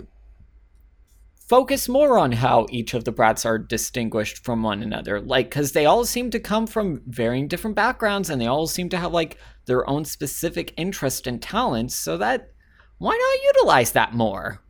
[1.49, 5.73] focus more on how each of the Bratz are distinguished from one another like because
[5.73, 9.13] they all seem to come from varying different backgrounds and they all seem to have
[9.13, 12.51] like their own specific interest and talents so that
[12.99, 14.61] why not utilize that more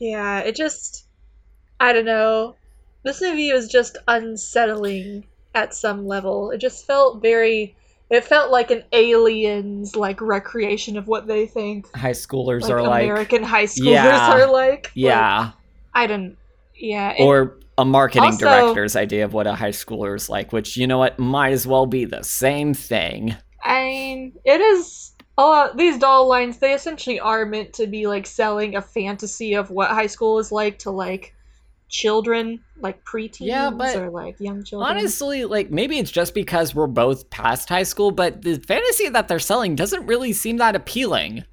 [0.00, 1.06] yeah, it just
[1.78, 2.56] I don't know.
[3.02, 6.50] This movie was just unsettling at some level.
[6.50, 7.74] It just felt very
[8.10, 12.82] it felt like an alien's like recreation of what they think high schoolers like are
[12.82, 14.32] like American high schoolers Yeah.
[14.32, 14.70] are like.
[14.86, 15.50] Like, yeah
[15.94, 16.36] I don't
[16.74, 20.52] yeah, it- or a marketing Also- director's idea of what a high schooler is like,
[20.52, 23.34] which you know what might as well be the same thing.
[23.62, 25.12] I mean, it is.
[25.38, 29.70] Oh, these doll lines, they essentially are meant to be like selling a fantasy of
[29.70, 31.34] what high school is like to like
[31.90, 34.88] children, like preteens Yeah, but or like young children.
[34.90, 39.28] Honestly, like maybe it's just because we're both past high school, but the fantasy that
[39.28, 41.44] they're selling doesn't really seem that appealing.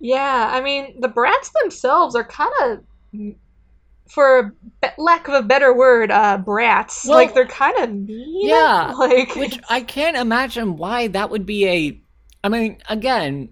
[0.00, 3.34] Yeah, I mean, the Bratz themselves are kind of,
[4.08, 4.54] for
[4.98, 7.04] lack of a better word, uh, brats.
[7.06, 8.48] Well, like they're kind of mean.
[8.48, 12.00] yeah, like Which I can't imagine why that would be a.
[12.44, 13.50] I mean, again,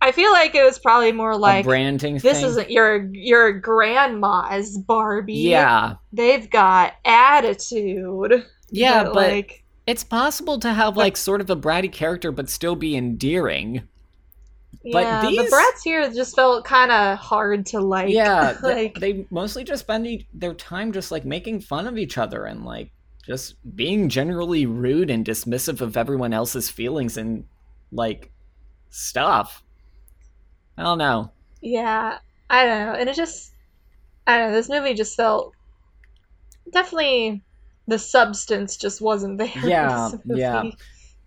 [0.00, 2.44] I feel like it was probably more a like branding this thing.
[2.46, 5.34] isn't your your grandma's Barbie.
[5.34, 8.44] Yeah, they've got attitude.
[8.70, 12.76] yeah, but, like it's possible to have like sort of a bratty character, but still
[12.76, 13.82] be endearing.
[14.92, 18.10] but yeah, these- the brats here just felt kind of hard to like.
[18.10, 22.18] yeah, like they mostly just spend e- their time just like making fun of each
[22.18, 22.90] other and like
[23.24, 27.44] just being generally rude and dismissive of everyone else's feelings and
[27.92, 28.30] like
[28.90, 29.62] stuff.
[30.78, 31.30] I don't know.
[31.62, 32.18] yeah,
[32.50, 33.52] I don't know, and it just
[34.26, 34.56] I don't know.
[34.56, 35.52] This movie just felt
[36.72, 37.42] definitely
[37.86, 39.50] the substance just wasn't there.
[39.64, 40.64] Yeah, yeah.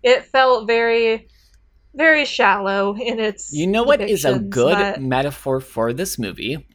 [0.02, 1.28] It felt very,
[1.94, 3.52] very shallow in its.
[3.52, 6.66] You know what is a good but- metaphor for this movie?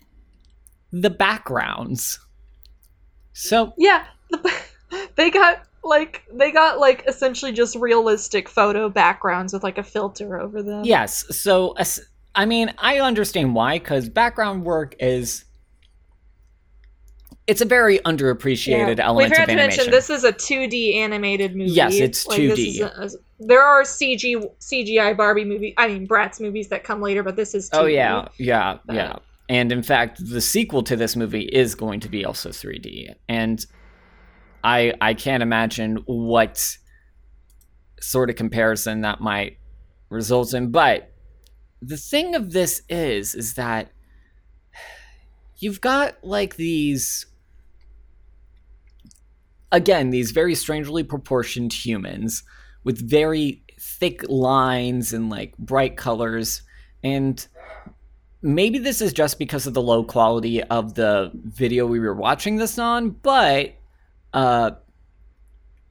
[0.92, 2.20] The backgrounds.
[3.34, 4.54] So Yeah, the,
[5.16, 10.40] they got like they got like essentially just realistic photo backgrounds with like a filter
[10.40, 10.86] over them.
[10.86, 11.26] Yes.
[11.36, 11.76] So,
[12.36, 15.46] I mean, I understand why, because background work is.
[17.48, 19.06] It's a very underappreciated Yeah.
[19.06, 21.70] element we forgot to mention this is a 2D animated movie.
[21.72, 22.68] Yes, it's Like, 2D.
[22.82, 27.22] is a- there are CG CGI Barbie movie, I mean Bratz movies that come later,
[27.22, 27.80] but this is 2D.
[27.80, 29.16] oh yeah, yeah, But- yeah.
[29.48, 33.64] And in fact, the sequel to this movie is going to be also 3D, and
[34.64, 36.78] I I can't imagine what
[38.02, 39.58] sort of comparison that might
[40.10, 40.72] result in.
[40.72, 41.12] But
[41.88, 43.92] the thing of this is, is that
[45.58, 47.26] you've got like these
[49.72, 52.44] again these very strangely proportioned humans
[52.84, 56.62] with very thick lines and like bright colors.
[57.04, 57.46] And
[58.42, 62.58] maybe this is just because of the low quality of the video we were watching
[62.58, 63.74] this on but
[64.34, 64.70] uh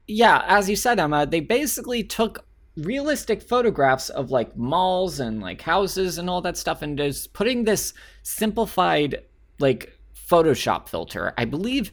[0.07, 2.44] yeah as you said emma they basically took
[2.77, 7.63] realistic photographs of like malls and like houses and all that stuff and just putting
[7.63, 9.23] this simplified
[9.59, 9.97] like
[10.29, 11.33] photoshop filter.
[11.37, 11.91] I believe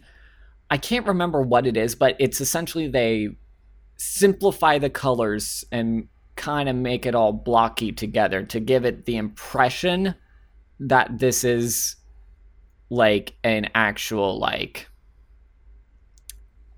[0.71, 3.29] i can't remember what it is but it's essentially they
[3.99, 9.17] simplify the colors and kind of make it all blocky together to give it the
[9.17, 10.15] impression
[10.81, 11.97] that this is
[12.91, 14.89] like an actual like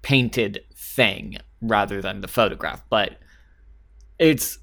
[0.03, 2.83] painted thing rather than the photograph.
[2.91, 3.19] But
[4.19, 4.59] it's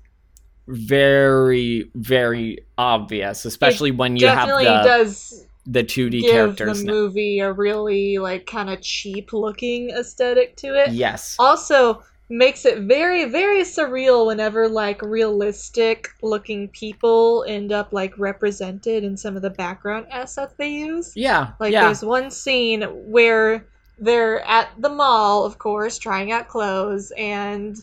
[0.68, 6.94] very very obvious especially when you have the does the 2D give characters the now.
[6.94, 10.92] movie a really like kind of cheap looking aesthetic to it.
[10.92, 18.18] yes Also makes it very very surreal whenever like realistic looking people end up like
[18.18, 21.12] represented in some of the background assets they use.
[21.16, 23.66] yeah Like yeah there's one scene where
[24.00, 27.78] they're at the mall, of course, trying out clothes, and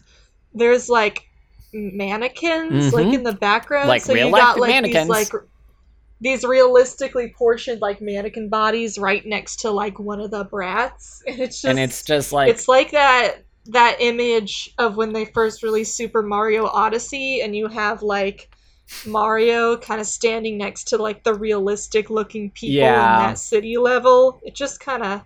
[0.52, 1.27] there's like
[1.72, 3.14] mannequins like Mhm.
[3.14, 3.88] in the background.
[3.88, 5.06] Like so you got like mannequins.
[5.06, 5.42] these like
[6.20, 11.22] these realistically portioned like mannequin bodies right next to like one of the brats.
[11.28, 15.26] And it's just and it's just like it's like that that image of when they
[15.26, 18.48] first released Super Mario Odyssey and you have like
[19.06, 23.24] Mario kind of standing next to like the realistic looking people Yeah.
[23.24, 24.40] in that city level.
[24.42, 25.20] It just kind of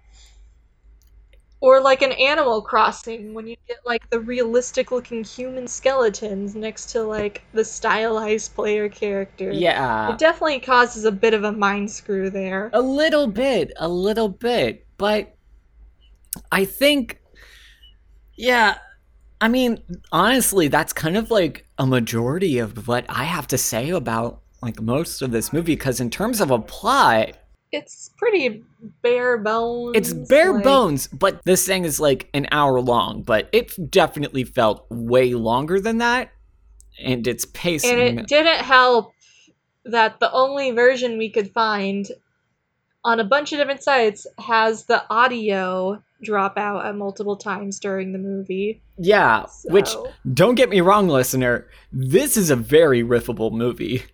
[1.63, 6.87] or like an Animal Crossing when you get like the realistic looking human skeletons next
[6.87, 9.53] to like the stylized player character.
[9.53, 12.69] yeah It definitely causes a bit of a mind screw there.
[12.73, 15.37] A little bit, a little bit, but
[16.51, 17.21] I think,
[18.37, 18.79] yeah,
[19.41, 23.91] I mean, honestly, that's kind of like a majority of what I have to say
[23.91, 25.77] about like most of this movie.
[25.77, 27.37] Because in terms of a plot,
[27.73, 28.63] It's pretty
[29.03, 29.97] bare bones.
[29.97, 34.45] it's bare like- bones, but this thing is like an hour long, but it definitely
[34.45, 36.31] felt way longer than that,
[37.03, 37.99] and its pacing.
[37.99, 39.13] And it didn't help
[39.85, 42.07] that the only version we could find
[43.05, 48.13] on a bunch of different sites has the audio drop out at multiple times during
[48.13, 48.81] the movie.
[48.99, 49.91] yeah, which
[50.33, 54.05] don't get me wrong, listener, this is a very riffable movie.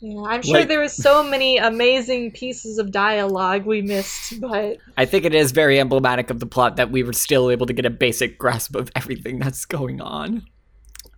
[0.00, 4.78] Yeah, I'm sure Like- there was so many amazing pieces of dialogue we missed, but
[4.96, 7.72] I think it is very emblematic of the plot that we were still able to
[7.72, 10.46] get a basic grasp of everything that's going on.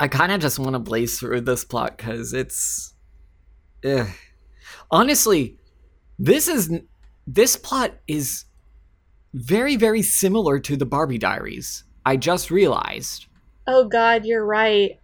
[0.01, 2.95] I kind of just want to blaze through this plot because it's.
[3.85, 4.09] Ugh.
[4.91, 5.59] Honestly,
[6.19, 6.73] this is.
[7.25, 8.47] This plot is
[9.33, 11.85] very, very similar to the Barbie Diaries.
[12.05, 13.27] I just realized.
[13.69, 14.99] oh god, you're right.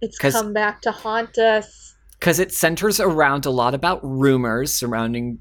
[0.00, 1.93] It's come back to haunt us.
[2.24, 5.38] Because it centers around a lot about rumors surrounding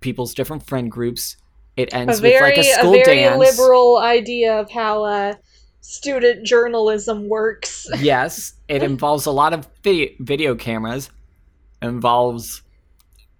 [0.00, 1.36] people's different friend groups.
[1.76, 3.38] It A ends very, with like a school a very dance.
[3.38, 5.34] liberal idea of how uh,
[5.82, 7.86] student journalism works.
[8.00, 11.10] yes, it involves a lot of video, video cameras.
[11.82, 12.62] Involves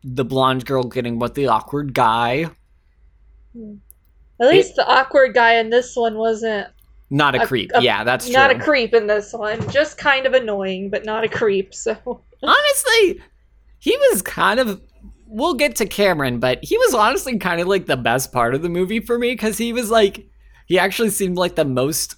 [0.05, 2.51] the blonde girl getting with the awkward guy.
[3.57, 6.69] At least the awkward guy in this one wasn't
[7.09, 7.71] Not a, A- creep.
[7.75, 8.35] a- yeah, that's true.
[8.35, 9.67] not a creep in this one.
[9.71, 11.75] Just kind of annoying, but not a creep.
[11.75, 13.21] So honestly,
[13.79, 14.81] he was kind of.
[15.33, 18.63] We'll get to Cameron, but he was honestly kind of like the best part of
[18.63, 20.27] the movie for me because he was like,
[20.67, 22.17] he actually seemed like the most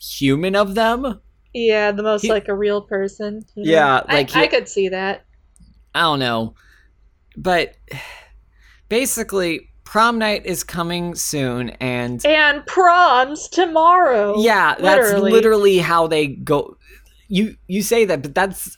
[0.00, 1.20] human of them.
[1.52, 3.44] yeah, the most He- like a real person.
[3.56, 3.62] know?
[3.62, 5.26] Yeah, I- like I, he- could see that.
[5.94, 6.54] I don't know.
[7.36, 7.74] But
[8.88, 14.38] basically, prom night is coming soon, and And proms tomorrow.
[14.38, 15.32] yeah, that's literally.
[15.32, 16.76] literally how they go.
[17.28, 18.76] You you say that, but that's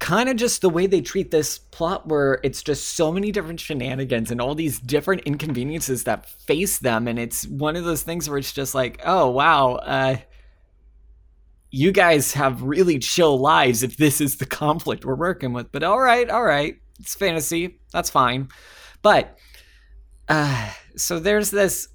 [0.00, 3.60] kind of just the way they treat this plot, where it's just so many different
[3.60, 8.28] shenanigans and all these different inconveniences that face them, and it's one of those things
[8.28, 10.16] where it's just like, oh wow, uh,
[11.70, 15.70] you guys have really chill lives if this is the conflict we're working with.
[15.70, 18.48] But all right, all right, it's fantasy, that's fine.
[19.02, 19.38] But
[20.28, 21.88] uh, so there's this.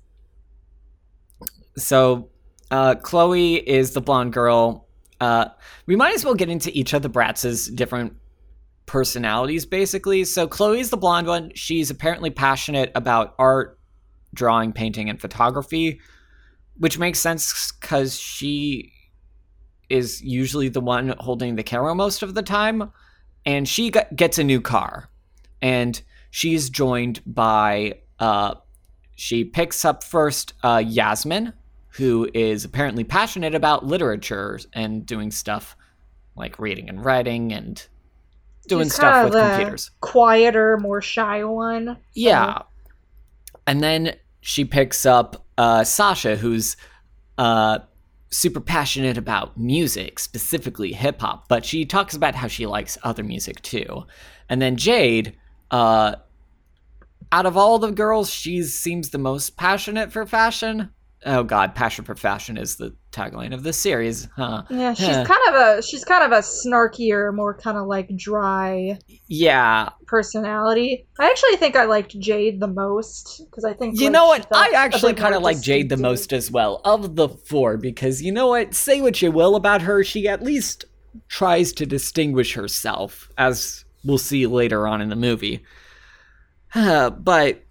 [1.77, 2.29] So
[2.71, 4.84] uh, Chloe is the blonde girl.
[5.25, 5.49] Uh,
[5.87, 8.13] we might as well get into each of the Bratz' different
[8.85, 10.23] personalities, basically.
[10.23, 11.51] So Chloe's the blonde one.
[11.55, 13.79] She's apparently passionate about art,
[14.35, 15.99] drawing, painting, and photography,
[16.77, 18.93] which makes sense because she
[19.89, 22.91] is usually the one holding the camera most of the time.
[23.47, 25.09] And she got, gets a new car,
[25.59, 25.99] and
[26.29, 27.95] she's joined by.
[28.19, 28.55] Uh,
[29.15, 31.53] she picks up first uh, Yasmin,
[31.97, 35.75] who is apparently passionate about literature and doing stuff
[36.35, 37.87] like reading and writing and
[38.67, 39.91] doing stuff with computers.
[40.01, 41.85] Quieter, more shy one.
[41.85, 42.61] so- Yeah.
[43.67, 46.75] And then she picks up uh, Sasha, who's
[47.37, 47.79] uh,
[48.29, 53.23] super passionate about music, specifically hip hop, but she talks about how she likes other
[53.23, 54.05] music too.
[54.49, 55.35] And then Jade,
[55.71, 56.15] uh,
[57.31, 60.91] out of all the girls, she seems the most passionate for fashion.
[61.25, 64.63] Oh God, passion for fashion is the tagline of this series, huh?
[64.69, 68.99] Yeah, she's kind of a she's kind of a snarkier, more kind of like dry
[69.27, 71.07] Yeah, personality.
[71.19, 74.47] I actually think I liked Jade the most because I think You like, know what?
[74.53, 78.31] I actually kind of like Jade the most as well of the four because you
[78.31, 78.73] know what?
[78.73, 80.85] Say what you will about her, she at least
[81.29, 85.63] tries to distinguish herself, as we'll see later on in the movie.
[86.75, 87.63] But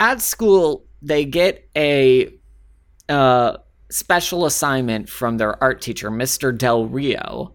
[0.00, 2.32] at school, they get a
[3.08, 3.56] uh,
[3.90, 6.56] special assignment from their art teacher, Mr.
[6.56, 7.54] Del Rio,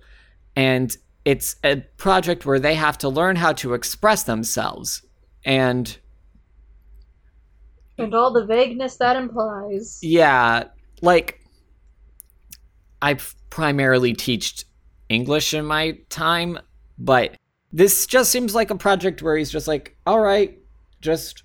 [0.56, 5.04] and it's a project where they have to learn how to express themselves.
[5.46, 5.98] And
[7.98, 10.00] and all the vagueness that implies.
[10.02, 10.66] Yeah,
[11.02, 11.42] like
[13.02, 13.18] I
[13.50, 14.66] primarily teached
[15.10, 16.60] English in my time,
[16.98, 17.38] but
[17.72, 20.58] this just seems like a project where he's just like, all right,
[21.02, 21.44] just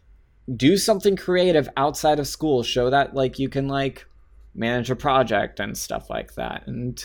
[0.54, 2.62] do something creative outside of school.
[2.62, 4.06] Show that like you can like
[4.54, 6.66] manage a project and stuff like that.
[6.66, 7.04] And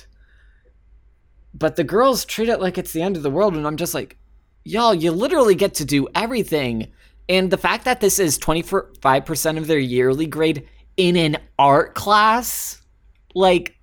[1.54, 3.94] but the girls treat it like it's the end of the world, and I'm just
[3.94, 4.18] like,
[4.64, 6.92] y'all, you literally get to do everything.
[7.30, 10.68] And the fact that this is 25% of their yearly grade
[10.98, 12.82] in an art class,
[13.36, 13.78] like,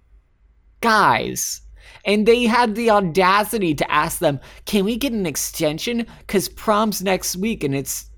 [0.80, 1.62] guys.
[2.04, 6.06] And they had the audacity to ask them, can we get an extension?
[6.20, 8.10] Because prom's next week and it's,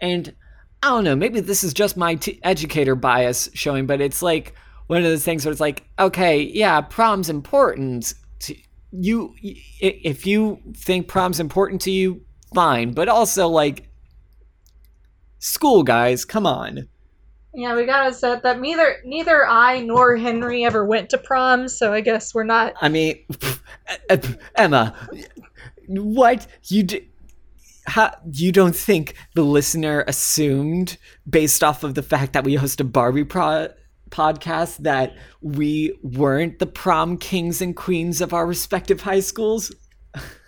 [0.00, 0.34] and
[0.82, 4.54] I don't know, maybe this is just my t- educator bias showing, but it's like
[4.86, 8.14] one of those things where it's like, okay, yeah, prom's important.
[8.40, 8.54] To,
[8.92, 12.22] you, if you think prom's important to you,
[12.54, 12.92] fine.
[12.92, 13.88] But also, like,
[15.38, 16.88] school guys, come on.
[17.54, 21.92] Yeah, we gotta set that neither neither I nor Henry ever went to prom, so
[21.92, 22.74] I guess we're not.
[22.80, 23.24] I mean,
[24.54, 24.94] Emma,
[25.88, 27.00] what you do?
[27.88, 30.96] How, you don't think the listener assumed,
[31.28, 33.68] based off of the fact that we host a Barbie pro-
[34.10, 39.74] podcast, that we weren't the prom kings and queens of our respective high schools?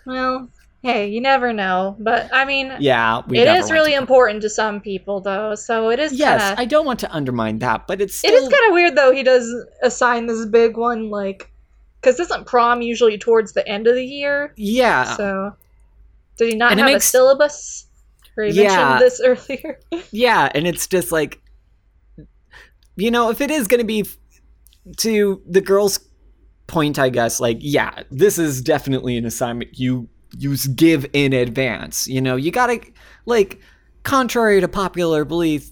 [0.05, 0.49] Well,
[0.83, 1.95] Hey, you never know.
[1.99, 5.53] But I mean, Yeah, we it is really to- important to some people, though.
[5.53, 6.59] So it is Yes, kind of.
[6.59, 9.11] I don't want to undermine that, but it's It still is kind of weird though.
[9.11, 9.47] He does
[9.83, 11.51] assign this big one, like,
[12.01, 14.53] because isn't prom usually towards the end of the year?
[14.57, 15.55] yeah, So,
[16.37, 17.87] did he not And have a syllabus?
[18.37, 18.99] Or he Yeah.
[18.99, 19.79] mentioned this earlier.
[20.11, 21.41] yeah, and it's just like,
[22.95, 24.05] you know, if it is going to be
[24.97, 25.99] to the girls'
[26.67, 32.07] point, I guess, like, yeah, this is definitely an assignment you you give in advance.
[32.07, 32.79] You know, you gotta
[33.25, 33.59] like,
[34.03, 35.71] contrary to popular belief.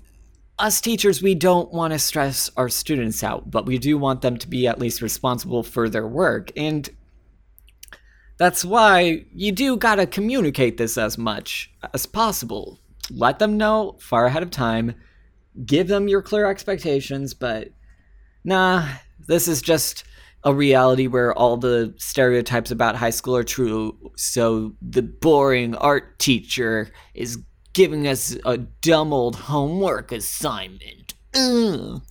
[0.59, 4.35] Us teachers, we don't want to stress our students out, but we do want them
[4.35, 6.51] to be at least responsible for their work.
[6.57, 6.89] And
[8.39, 12.79] That's why you do gotta communicate this as much as possible.
[13.11, 14.95] Let them know far ahead of time.
[15.65, 17.69] Give them your clear expectations, but
[18.45, 18.87] nah,
[19.27, 20.05] this is just
[20.45, 23.97] a reality where all the stereotypes about high school are true.
[24.15, 31.13] So the boring art teacher is giving us a dumb old homework assignment.
[31.35, 32.01] Ugh.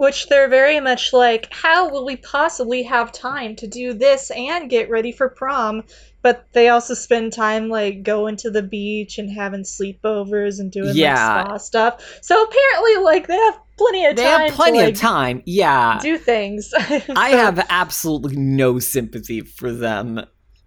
[0.00, 4.70] Which they're very much like, how will we possibly have time to do this and
[4.70, 5.82] get ready for prom?
[6.22, 10.96] But they also spend time like going to the beach and having sleepovers and doing
[10.96, 11.34] Yeah.
[11.36, 12.18] like spa stuff.
[12.22, 14.40] So apparently, like they have plenty of They time.
[14.40, 15.42] have plenty to, like, of time.
[15.44, 15.98] Yeah.
[16.00, 16.72] Do things.
[17.14, 20.24] I have absolutely no sympathy for them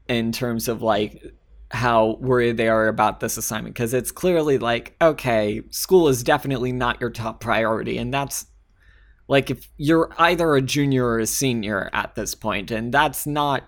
[0.08, 1.24] in terms of like
[1.72, 6.72] how worried they are about this assignment because it's clearly like okay school is definitely
[6.72, 8.46] not your top priority and that's
[9.34, 13.68] like if you're either a junior or a senior at this point and that's not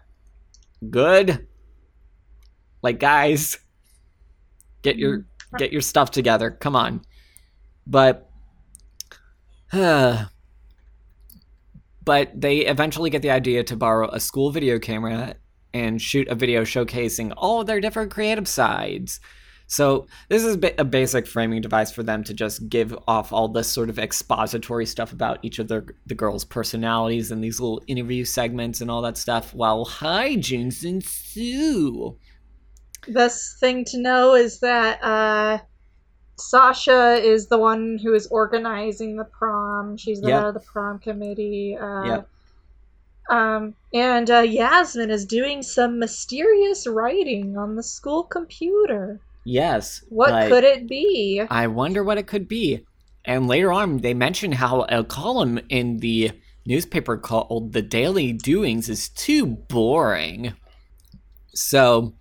[0.89, 1.47] good
[2.82, 3.57] like guys
[4.86, 5.26] get your
[5.57, 6.51] get your stuff together.
[6.51, 7.01] Come on.
[7.88, 8.30] But
[9.74, 10.26] uh,
[12.05, 15.36] but they eventually get the idea to borrow a school video camera
[15.74, 19.20] and shoot a video showcasing all their different creative sides.
[19.68, 23.68] So this is a basic framing device for them to just give off all this
[23.68, 28.26] sort of expository stuff about each of their the girls' personalities and these little interview
[28.26, 32.16] segments and all that stuff, while hijinks ensue.
[33.07, 35.59] Best thing to know is that uh,
[36.38, 39.97] Sasha is the one who is organizing the prom.
[39.97, 40.38] She's the Yep.
[40.39, 41.78] head of the prom committee.
[41.80, 42.30] Uh, Yep.
[43.28, 49.20] Um, and uh, Yasmin is doing some mysterious writing on the school computer.
[49.46, 50.04] Yes.
[50.10, 51.41] What could it be?
[51.50, 52.86] I wonder what it could be.
[53.24, 56.32] And later on, they mention how a column in the
[56.66, 60.54] newspaper called The Daily Doings is too boring.
[61.54, 62.16] So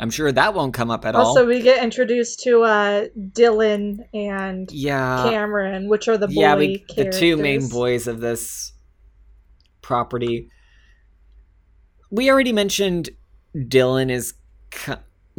[0.00, 1.36] I'm sure that won't come up at Also, all.
[1.38, 5.28] Also, we get introduced to uh, Dylan and Yeah.
[5.28, 8.72] Cameron, which are the boy yeah, we, the two main boys of this
[9.82, 10.50] property.
[12.10, 13.10] We already mentioned
[13.54, 14.34] Dylan is.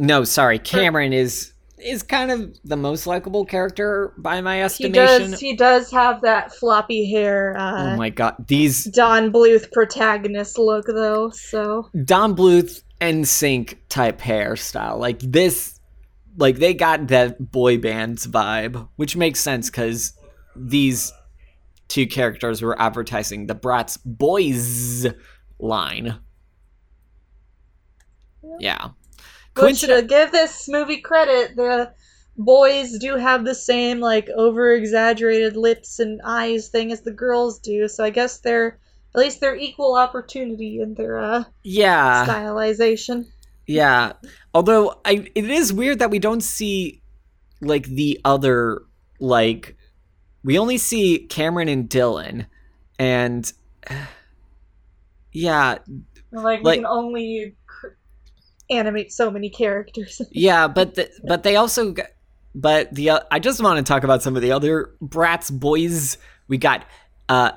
[0.00, 5.24] No, sorry, Cameron is is kind of the most likable character by my estimation.
[5.24, 5.40] He does.
[5.40, 7.54] He does have that floppy hair.
[7.54, 14.22] Uh, oh my god, these Don Bluth protagonist look though, so Don Bluth NSYNC type
[14.22, 14.98] hairstyle.
[14.98, 15.78] Like this,
[16.38, 20.14] like they got that boy band's vibe, which makes sense because
[20.56, 21.12] these
[21.88, 25.06] two characters were advertising the Bratz Boys
[25.58, 26.18] line.
[28.58, 28.88] Yeah.
[29.62, 31.92] Which uh, give this movie credit, the
[32.36, 37.58] boys do have the same like over exaggerated lips and eyes thing as the girls
[37.58, 38.78] do, so I guess they're
[39.14, 42.26] at least they're equal opportunity in their uh yeah.
[42.26, 43.26] stylization.
[43.66, 44.12] Yeah.
[44.54, 47.02] Although I it is weird that we don't see
[47.60, 48.82] like the other
[49.18, 49.76] like
[50.42, 52.46] we only see Cameron and Dylan
[52.98, 53.52] and
[55.32, 55.78] yeah,
[56.32, 57.56] Like, Like- we can only
[58.70, 60.20] animate so many characters.
[60.30, 62.02] yeah, but the, but they also g-
[62.54, 66.18] but the uh, I just want to talk about some of the other brats boys.
[66.48, 66.84] We got
[67.28, 67.52] uh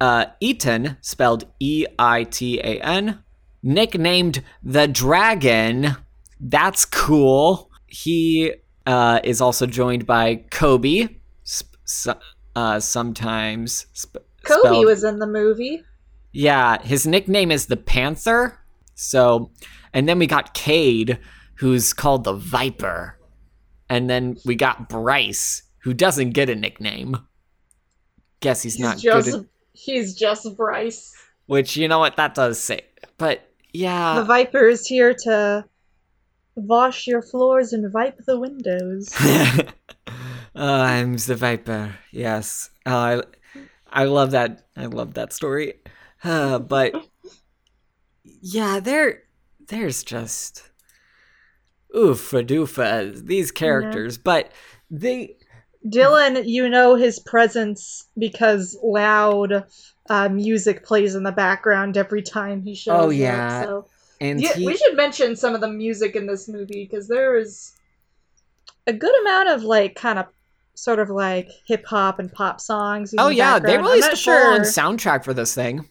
[0.00, 3.22] uh Eitan spelled E I T A N
[3.62, 5.96] nicknamed the Dragon.
[6.40, 7.70] That's cool.
[7.86, 8.52] He
[8.86, 12.16] uh is also joined by Koby sp-
[12.56, 15.82] uh sometimes sp- Koby spelled- was in the movie.
[16.32, 18.56] yeah, his nickname is the Panther.
[18.94, 19.50] So,
[19.92, 21.18] and then we got Cade,
[21.56, 23.18] who's called the Viper.
[23.88, 27.16] And then we got Bryce, who doesn't get a nickname.
[28.40, 31.12] Guess he's, He's not just good at, he's just Bryce.
[31.46, 32.82] which you know what that does say.
[33.18, 34.14] But yeah.
[34.20, 34.24] the.
[34.24, 35.64] Viper is here to
[36.54, 39.12] wash your floors and wipe the windows.
[39.18, 39.62] Uh,
[40.54, 41.94] I'm the Viper.
[42.12, 42.70] Yes.
[42.86, 43.22] Uh,
[43.92, 44.66] I I love that.
[44.76, 45.74] I love that story.
[46.22, 46.94] Uh, but
[48.40, 49.24] yeah, there
[49.70, 50.70] there's just
[51.94, 54.52] oofa doofa these characters, but
[54.90, 55.36] they
[55.86, 59.64] Dylan, you know his presence because loud
[60.10, 63.14] uh, music plays in the background every time he shows Oh, up.
[63.14, 63.64] yeah.
[63.64, 63.86] So
[64.20, 67.36] and yeah, he, we should mention some of the music in this movie because there
[67.38, 67.72] is
[68.86, 70.26] a good amount of like kind of
[70.74, 73.14] sort of like hip hop and pop songs.
[73.16, 73.86] oh the yeah, they background.
[73.86, 75.88] I'm released a full-on soundtrack for this thing.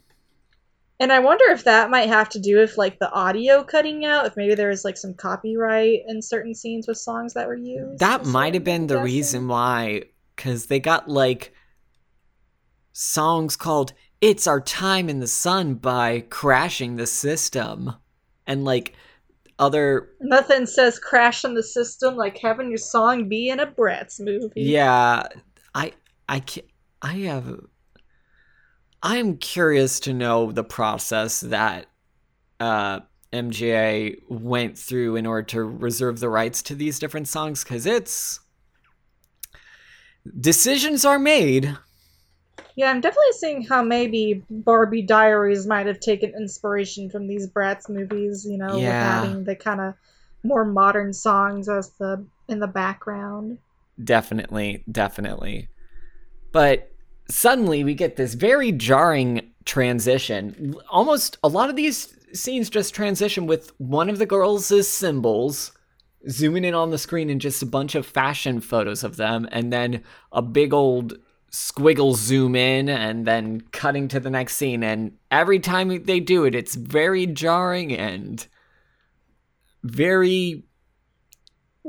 [1.01, 4.25] And I wonder if that might have to do with like the audio cutting out.
[4.25, 7.99] If maybe there was like some copyright in certain scenes with songs that were used.
[7.99, 9.05] That might have been the guessing.
[9.05, 10.03] reason why,
[10.35, 11.53] because they got like
[12.91, 17.93] songs called It's Our Time in the Sun by Crashing the System.
[18.45, 18.93] And like
[19.57, 24.51] other, Nothing says crashing the system like having your song be in a Bratz movie.
[24.55, 25.23] yeah,
[25.73, 25.93] I,
[26.27, 26.65] I can't.
[27.01, 27.59] I have,
[29.01, 31.87] I'm curious to know the process that
[32.59, 32.99] uh,
[33.31, 38.39] MGA went through in order to reserve the rights to these different songs, because it's.
[40.39, 41.77] Decisions are made.
[42.75, 47.89] Yeah, I'm definitely seeing how maybe Barbie Diaries might have taken inspiration from these Bratz
[47.89, 48.99] movies, you know, with Yeah.
[48.99, 49.93] having the kind of
[50.43, 53.59] more modern songs as the in the background.
[54.01, 55.67] Definitely, definitely.
[56.51, 56.91] But
[57.29, 60.75] suddenly we get this very jarring transition.
[60.89, 65.71] Almost a lot of these scenes just transition with one of the girls' symbols
[66.29, 69.71] zooming in on the screen and just a bunch of fashion photos of them, and
[69.71, 71.13] then a big old
[71.51, 74.83] squiggle zoom in and then cutting to the next scene.
[74.83, 78.45] And every time they do it, it's very jarring and
[79.83, 80.63] very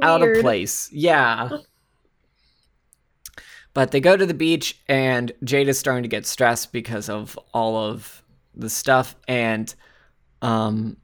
[0.01, 0.89] out of place.
[0.93, 1.51] Yeah.
[3.73, 7.39] but they go to the beach, and Jade is starting to get stressed because of
[7.55, 8.23] all of
[8.55, 9.15] the stuff.
[9.29, 9.73] And,
[10.43, 10.97] um,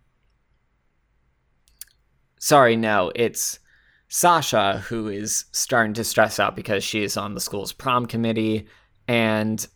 [2.39, 3.59] sorry, no, it's
[4.09, 8.67] Sasha who is starting to stress out because she is on the school's prom committee,
[9.09, 9.67] and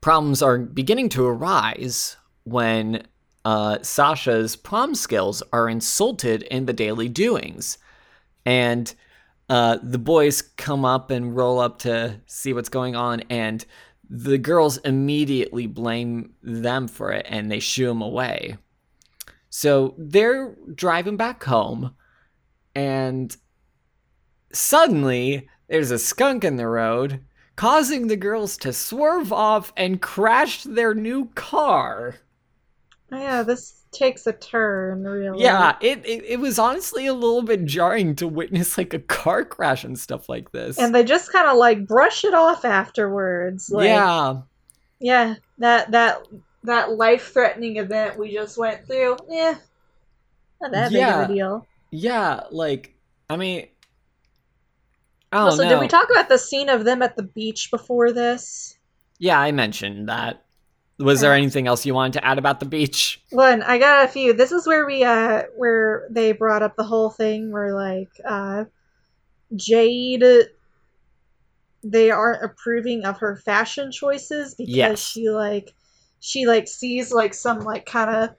[0.00, 3.06] problems are beginning to arise when
[3.44, 7.78] uh, Sasha's prom skills are insulted in the daily doings.
[8.44, 8.92] And
[9.48, 13.64] uh, the boys come up and roll up to see what's going on, and
[14.08, 18.58] the girls immediately blame them for it and they shoo them away.
[19.48, 21.94] So they're driving back home,
[22.74, 23.34] and
[24.52, 27.22] suddenly there's a skunk in the road,
[27.56, 32.16] causing the girls to swerve off and crash their new car.
[33.10, 35.42] Oh, yeah, this takes a turn, really.
[35.42, 39.44] Yeah, it, it it was honestly a little bit jarring to witness like a car
[39.44, 40.78] crash and stuff like this.
[40.78, 43.70] And they just kind of like brush it off afterwards.
[43.70, 44.40] Like, yeah,
[45.00, 46.26] yeah, that that
[46.64, 49.16] that life-threatening event we just went through.
[49.28, 49.56] Yeah,
[50.60, 51.22] not that big Yeah.
[51.24, 51.66] of a deal.
[51.90, 52.94] yeah, like
[53.28, 53.66] I mean,
[55.32, 55.68] I also, know.
[55.70, 58.76] did we talk about the scene of them at the beach before this?
[59.18, 60.44] yeah, I mentioned that.
[61.02, 63.20] Was there anything else you wanted to add about the beach?
[63.30, 64.32] One, I got a few.
[64.32, 68.64] This is where we uh where they brought up the whole thing where like uh
[69.54, 70.24] Jade
[71.84, 75.00] they aren't approving of her fashion choices because Yes.
[75.00, 75.74] she like
[76.20, 78.30] she like sees like some like kind of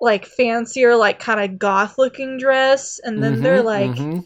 [0.00, 4.24] like fancier like kind of goth looking dress and then they're Mhm, like mhm.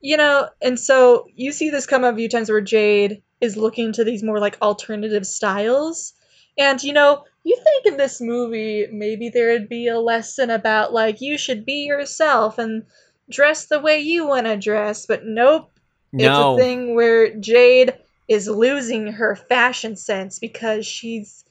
[0.00, 3.56] you know and so you see this come up a few times where Jade is
[3.56, 6.12] looking to these more like alternative styles
[6.58, 11.20] and you know, you think in this movie maybe there'd be a lesson about like
[11.20, 12.84] you should be yourself and
[13.30, 15.70] dress the way you want to dress, but nope.
[16.12, 17.94] no, It's a thing where Jade
[18.28, 21.44] is losing her fashion sense because she's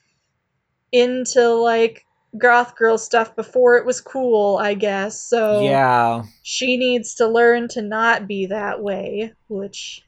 [0.92, 2.06] into like
[2.38, 5.22] goth girl stuff before it was cool, I guess.
[5.22, 10.04] So yeah, she needs to learn to not be that way, which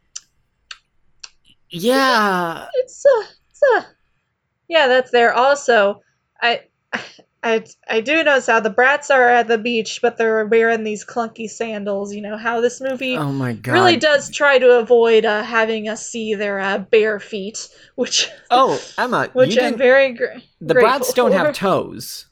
[1.70, 3.88] yeah, it's a, it's a,
[4.68, 5.34] yeah, that's there.
[5.34, 6.02] Also,
[6.42, 6.62] I,
[7.44, 11.06] I, I do notice how the brats are at the beach, but they're wearing these
[11.06, 12.14] clunky sandals.
[12.14, 15.90] You know how this movie oh my god, really does try to avoid uh, having
[15.90, 20.74] us see their uh, bare feet, which, Oh, Emma, which you I'm very gr- The
[20.74, 21.38] brats don't for.
[21.38, 22.28] have toes.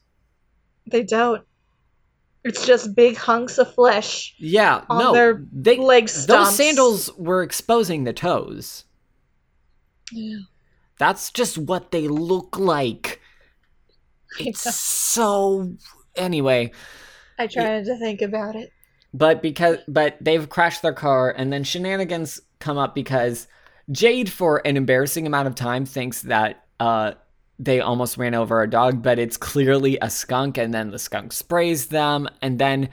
[0.89, 1.43] They don't.
[2.43, 7.43] It's just big hunks of flesh Yeah, on no, their they leg those sandals were
[7.43, 8.86] exposing the toes.
[10.11, 10.38] Yeah.
[11.02, 13.20] That's just what they look like.
[14.39, 15.74] It's so
[16.16, 16.72] anyway,
[17.38, 18.74] I tried to think about it.
[19.14, 23.47] but because but they've crashed their car and then shenanigans come up because
[23.91, 27.14] Jade for an embarrassing amount of time thinks that uh
[27.60, 31.32] they almost ran over a dog, but it's clearly a skunk and then the skunk
[31.34, 32.89] sprays them and then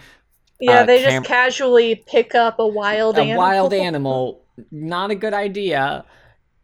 [0.61, 3.39] Yeah, Uh, they Cam- just casually pick up a wild a animal.
[3.39, 6.05] wild animal not a good idea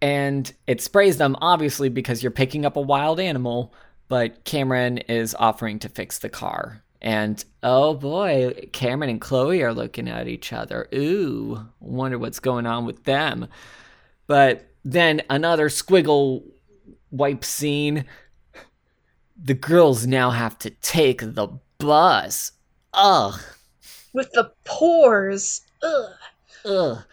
[0.05, 3.72] and it sprays them obviously because you're picking up a wild animal
[4.09, 6.82] but cameron is offering to fix the car.
[7.00, 10.88] And oh boy cameron and chloe are looking at each other.
[10.94, 13.48] Ooh wonder what's going on with them.
[14.26, 16.42] But then another squiggle
[17.11, 18.05] wipe scene.
[19.42, 21.48] The girls now have to take the
[21.78, 22.52] bus.
[22.92, 23.40] Ugh.
[24.12, 25.62] With the pores.
[25.82, 26.11] Ugh.
[26.66, 27.05] ugh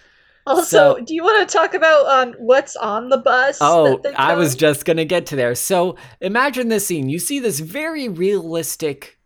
[0.48, 3.60] Also, So- do you want to talk about um, what's on the bus?
[3.62, 5.54] Oh, that they I was just gonna get to there.
[5.56, 7.10] So imagine this scene.
[7.10, 9.20] You see this very realistic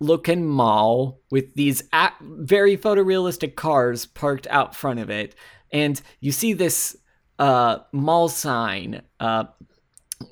[0.00, 5.34] looking mall with these a- very photorealistic cars parked out front of it,
[5.72, 6.96] and you see this
[7.38, 9.02] uh, mall sign.
[9.20, 9.44] Uh,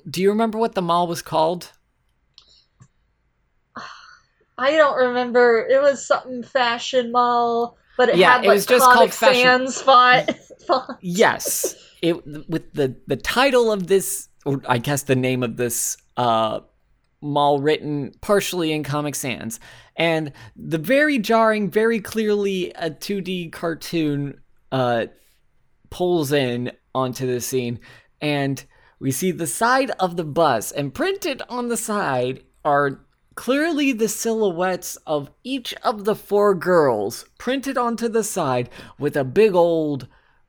[0.09, 1.71] do you remember what the mall was called?
[4.57, 5.65] I don't remember.
[5.69, 9.81] It was something fashion mall, but it Yeah, had it like was just called Sans
[9.81, 10.29] font.
[11.01, 11.75] Yes.
[12.01, 16.59] It with the the title of this, or I guess the name of this uh,
[17.21, 19.59] mall written partially in Comic Sans,
[19.95, 24.39] and the very jarring, very clearly a 2D cartoon
[24.71, 25.07] uh,
[25.89, 27.79] pulls in onto the scene,
[28.21, 28.63] and
[28.99, 33.06] we see the side of the bus, and printed on the side are
[33.37, 38.69] clearly the silhouettes of each of the four girls printed onto the side
[38.99, 40.07] with a big old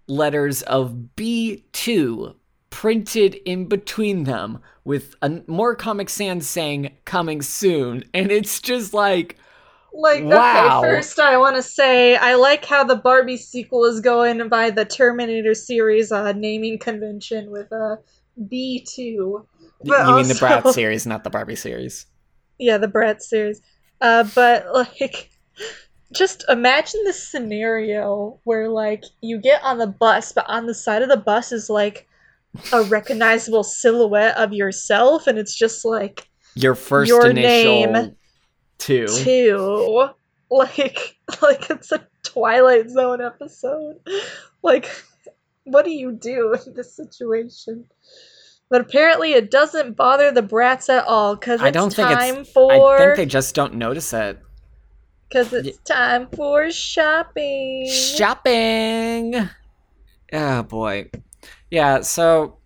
[0.09, 2.35] letters of B2
[2.71, 8.05] printed in between them with a more Comic Sans saying coming soon.
[8.15, 9.37] And it's just like,
[9.93, 10.79] Like, Wow.
[10.81, 14.71] okay, first I want to say I like how the Barbie sequel is going by
[14.71, 17.97] the Terminator series uh, naming convention with uh,
[18.41, 19.45] B2.
[19.85, 22.07] But you mean the Brat series, not the Barbie series.
[22.59, 23.61] Yeah, the Brat series.
[24.01, 25.31] Uh, but like,
[26.13, 31.03] just imagine this scenario where like you get on the bus, but on the side
[31.03, 32.07] of the bus is like
[32.73, 38.17] a recognizable silhouette of yourself, and it's just like Your first Your initial name
[38.79, 39.07] two.
[39.07, 40.09] two,
[40.51, 43.97] like like it's a Twilight Zone episode.
[44.63, 44.89] Like,
[45.65, 47.87] what do you do in this situation?
[48.71, 52.35] But apparently, it doesn't bother the brats at all because I it's don't think it's-
[52.35, 52.97] time for.
[52.97, 54.39] I think they just don't notice it.
[55.29, 57.87] Because it's time for shopping.
[57.91, 59.49] Shopping.
[60.33, 61.11] Oh boy.
[61.71, 62.59] Yeah, so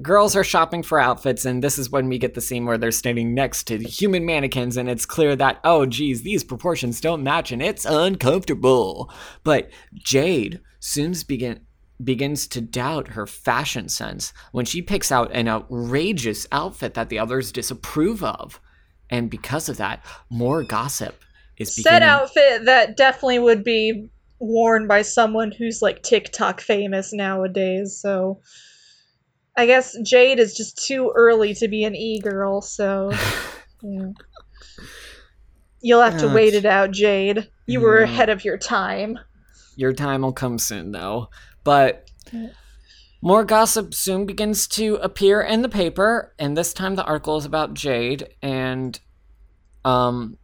[0.00, 2.90] girls are shopping for outfits, and this is when we get the scene where they're
[2.90, 7.50] standing next to human mannequins, and it's clear that, oh geez, these proportions don't match,
[7.52, 9.10] and it's uncomfortable.
[9.42, 11.60] But Jade soon begin
[12.02, 17.18] begins to doubt her fashion sense when she picks out an outrageous outfit that the
[17.18, 18.60] others disapprove of.
[19.10, 21.22] And because of that, more gossip
[21.58, 22.08] is beginning.
[22.08, 27.98] Outfit that definitely would be worn by someone who's like TikTok famous nowadays.
[28.00, 28.40] So
[29.56, 32.62] I guess Jade is just too early to be an e girl.
[32.62, 33.12] So
[33.82, 34.08] yeah.
[35.80, 37.48] you'll have to wait it out, Jade.
[37.66, 38.12] You were mm-hmm.
[38.12, 39.18] ahead of your time.
[39.76, 41.28] Your time will come soon, though.
[41.64, 42.08] But
[43.20, 47.44] more gossip soon begins to appear in the paper, and this time the article is
[47.44, 48.28] about Jade.
[48.42, 48.98] And,
[49.84, 50.38] um,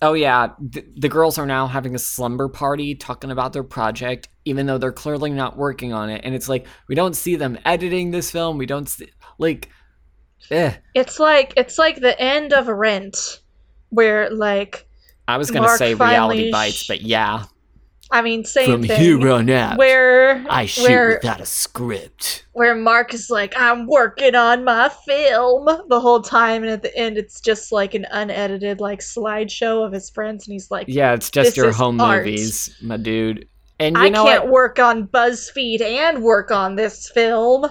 [0.00, 4.28] oh yeah, th- the girls are now having a slumber party talking about their project,
[4.44, 6.20] even though they're clearly not working on it.
[6.24, 8.58] And it's like we don't see them editing this film.
[8.58, 9.08] We don't see
[9.38, 9.68] like,
[10.50, 10.74] eh.
[10.94, 13.40] It's like it's like the end of a Rent,
[13.90, 14.86] where like
[15.26, 17.44] I was gonna say finally reality bites, sh- but yeah,
[18.10, 19.00] I mean same from thing.
[19.00, 22.44] here on out, where I shoot where without a script.
[22.52, 26.96] where Mark is like, I'm working on my film the whole time, and at the
[26.96, 31.12] end, it's just like an unedited like slideshow of his friends, and he's like, Yeah,
[31.14, 32.24] it's just your home art.
[32.24, 33.46] movies, my dude.
[33.80, 34.52] And you I can't what?
[34.52, 37.66] work on BuzzFeed and work on this film.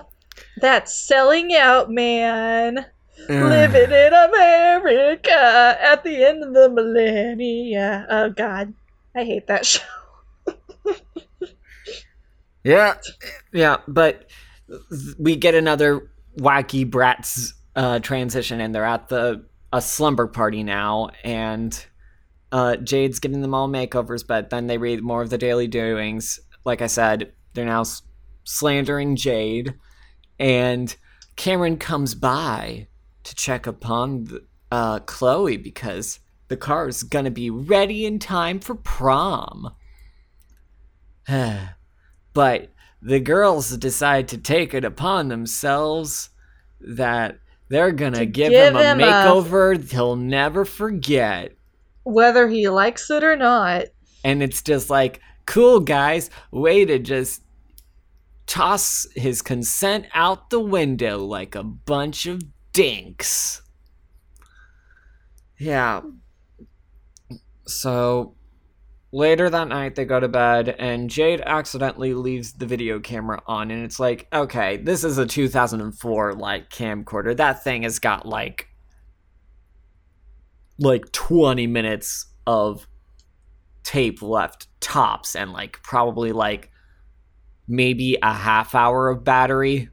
[0.62, 2.86] That's selling out, man.
[3.28, 8.06] Living in America at the end of the millennia.
[8.10, 8.74] Oh God,
[9.16, 9.82] I hate that show.
[12.68, 12.96] Yeah,
[13.54, 14.30] yeah, but
[15.18, 21.10] we get another wacky brats uh, transition, and they're at the a slumber party now,
[21.24, 21.86] and
[22.52, 26.42] uh, Jade's giving them all makeovers, but then they read more of the daily doings.
[26.66, 27.86] Like I said, they're now
[28.44, 29.74] slandering Jade,
[30.38, 30.94] and
[31.38, 32.88] Cameron comes by
[33.24, 34.28] to check upon
[34.74, 36.20] uh, Chloe because
[36.50, 39.72] the car is gonna be ready in time for prom.
[42.34, 42.70] but
[43.02, 46.30] the girls decide to take it upon themselves
[46.80, 51.54] that they're gonna To give, give him a him a- makeover he'll never forget.
[52.04, 53.86] Whether he likes it or not.
[54.24, 57.42] and it's just like, cool guys, way to just
[58.46, 63.62] toss his consent out the window like a bunch of dinks.
[65.58, 66.02] Yeah.
[67.66, 68.36] So
[69.12, 73.72] later that night they go to bed and Jade accidentally leaves the video camera on
[73.72, 77.36] and it's like, okay, this is a 2004 like camcorder.
[77.36, 78.68] That thing has got like
[80.80, 82.88] like 20 minutes of
[83.84, 86.70] tape left tops and like probably like
[87.68, 89.90] maybe a half hour of battery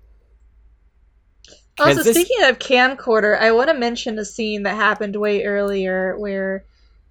[1.78, 6.16] Also, this- speaking of camcorder, I want to mention a scene that happened way earlier
[6.18, 6.64] where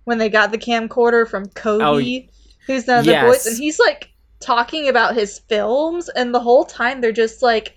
[0.05, 2.33] when they got the camcorder from Cody, Oh,
[2.67, 3.25] who's one of the yes.
[3.25, 7.75] boys, and he's like talking about his films, and the whole time they're just like,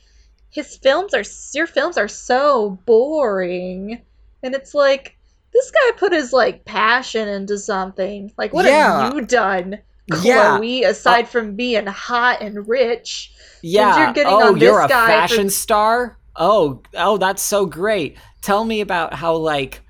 [0.50, 1.24] his films are
[1.54, 4.00] your films are so boring,
[4.42, 5.16] and it's like
[5.52, 8.32] this guy put his like passion into something.
[8.36, 9.04] Like, what Yeah.
[9.04, 9.78] have you done,
[10.22, 10.56] Yeah.
[10.56, 10.84] Chloe?
[10.84, 10.90] Oh.
[10.90, 14.04] Aside from being hot and rich, Yeah.
[14.04, 16.18] you're getting oh, on this you're a guy for- fashion star?
[16.36, 18.16] Oh, oh, that's so great.
[18.42, 19.80] Tell me about how like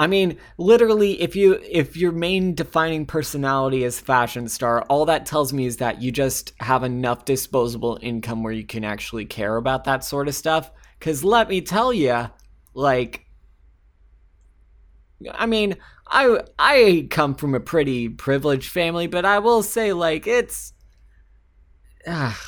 [0.00, 5.26] I mean, literally if you if your main defining personality is fashion star, all that
[5.26, 9.56] tells me is that you just have enough disposable income where you can actually care
[9.56, 10.70] about that sort of stuff.
[11.00, 12.30] Cuz let me tell you,
[12.74, 13.26] like
[15.32, 15.76] I mean,
[16.06, 20.74] I I come from a pretty privileged family, but I will say like it's
[22.06, 22.40] ah,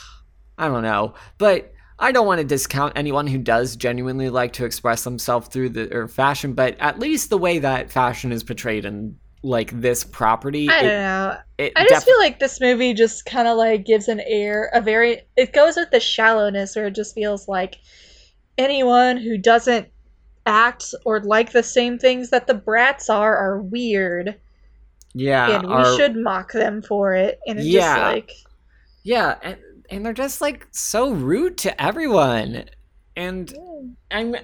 [0.56, 4.64] I don't know, but I don't want to discount anyone who does genuinely like to
[4.64, 8.84] express themselves through the or fashion, but at least the way that fashion is portrayed
[8.84, 11.36] in like this property, I it- don't know.
[11.58, 14.70] it I just def- feel like this movie just kind of like gives an air,
[14.74, 15.22] a very.
[15.36, 17.76] It goes with the shallowness, where it just feels like
[18.58, 19.88] anyone who doesn't
[20.46, 24.38] act or like the same things that the brats are are weird,
[25.14, 27.38] yeah, and we our- should mock them for it.
[27.46, 27.94] And it's Yeah.
[27.94, 28.32] just like,
[29.04, 29.56] yeah, and
[29.90, 32.64] and they're just like so rude to everyone,
[33.16, 33.52] and
[34.10, 34.36] I'm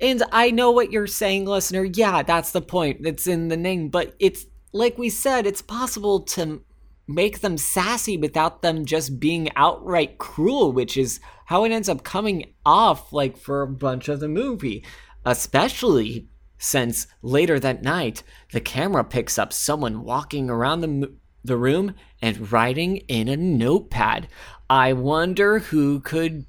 [0.00, 1.84] and I know what you're saying, listener.
[1.84, 3.06] Yeah, that's the point.
[3.06, 6.62] It's in the name, but it's like we said, it's possible to
[7.06, 12.04] make them sassy without them just being outright cruel, which is how it ends up
[12.04, 14.84] coming off like for a bunch of the movie,
[15.24, 16.28] especially
[16.58, 18.22] since later that night
[18.52, 21.12] the camera picks up someone walking around the
[21.44, 24.28] the room and writing in a notepad.
[24.68, 26.44] I wonder who could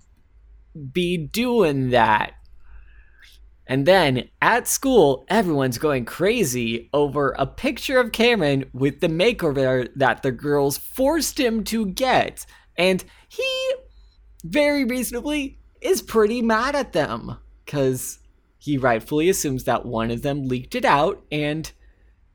[0.92, 2.34] be doing that.
[3.68, 9.88] And then at school, everyone's going crazy over a picture of Cameron with the makeover
[9.96, 12.48] that the girls forced him to get.
[12.78, 13.74] And he,
[14.44, 18.20] very reasonably, is pretty mad at them because
[18.58, 21.72] he rightfully assumes that one of them leaked it out and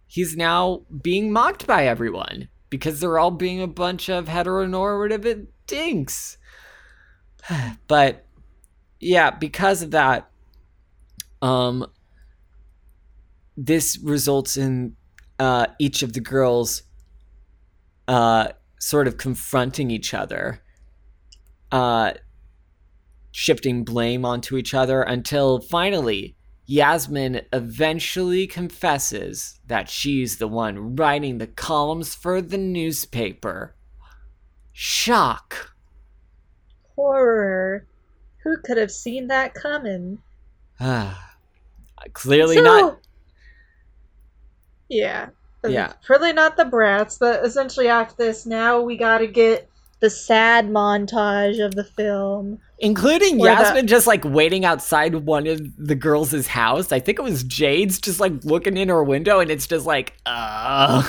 [0.07, 6.39] he's now being mocked by everyone because they're all being a bunch of heteronormative dinks.
[7.87, 8.27] but
[8.99, 10.29] yeah, because of that,
[11.41, 11.87] um,
[13.57, 14.97] this results in
[15.39, 16.83] uh, each of the girls
[18.09, 18.49] uh,
[18.81, 20.61] sort of confronting each other,
[21.71, 22.15] uh,
[23.31, 26.34] shifting blame onto each other until finally
[26.67, 33.75] Yasmin eventually confesses that she's the one writing the columns for the newspaper.
[34.73, 35.75] Shock.
[36.97, 37.87] horror.
[38.43, 40.19] Who could have seen that coming?
[40.81, 41.35] Ah,
[42.13, 42.99] Clearly So- not.
[44.89, 45.29] Yeah.
[45.67, 45.95] Yeah.
[46.05, 47.17] Probably not the brats.
[47.19, 49.69] But essentially, after this, now we gotta get
[50.01, 52.61] the sad montage of the film.
[52.79, 56.91] Including Where the- Yasmin just like waiting outside one of the girls' house.
[56.93, 60.15] I think it was Jade's just like looking in her window and it's just like,
[60.27, 61.03] uh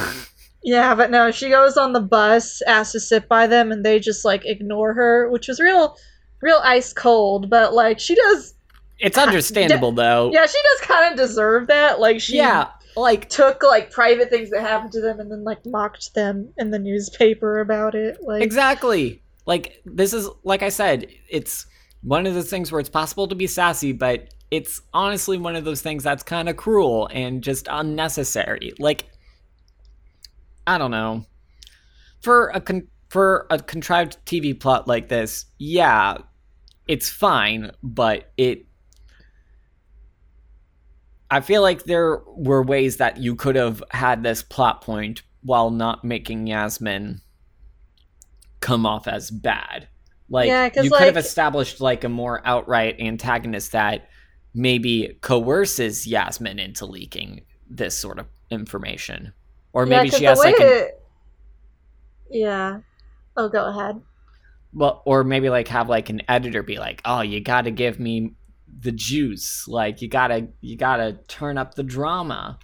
[0.64, 4.00] Yeah, but no, she goes on the bus, asks to sit by them, and they
[4.00, 5.96] just like ignore her, which was real,
[6.42, 7.50] real ice cold.
[7.50, 8.54] But like, she does,
[9.00, 10.32] It's understandable though.
[10.32, 12.00] yeah, she does kind of deserve that.
[12.00, 15.66] Like, she Yeah, like took like private things that happened to them and then like
[15.66, 18.18] mocked them in the newspaper about it.
[18.24, 19.22] Like, exactly.
[19.46, 21.66] Like this is like I said, it's
[22.02, 25.66] one of those things where it's possible to be sassy, but it's honestly one of
[25.66, 28.74] those things that's kind of cruel and just unnecessary.
[28.80, 29.06] Like
[30.68, 31.26] I don't know.
[32.22, 36.18] For a con- for a contrived TV plot like this, yeah,
[36.88, 38.66] it's fine, but it
[41.30, 45.72] I feel like there were ways that you could have had this plot point while
[45.72, 47.22] not making Yasmin
[48.60, 49.88] come off as bad.
[50.30, 54.10] Like Yeah, you could have established like a more outright antagonist that
[54.54, 59.34] maybe coerces Yasmin into leaking this sort of information.
[59.74, 60.90] or maybe 'cause she has like an,
[62.32, 62.80] Yeah.
[63.38, 64.02] Oh, go ahead.
[64.74, 68.00] well, or maybe like have like an editor be like, "Oh, you got to give
[68.00, 68.34] me
[68.80, 69.68] the juice.
[69.68, 72.58] Like you gotta you gotta turn up the drama."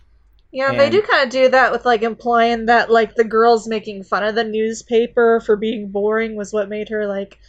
[0.52, 4.04] Yeah, they do kind of do that with like implying that like the girls making
[4.04, 7.40] fun of the newspaper for being boring was what made her like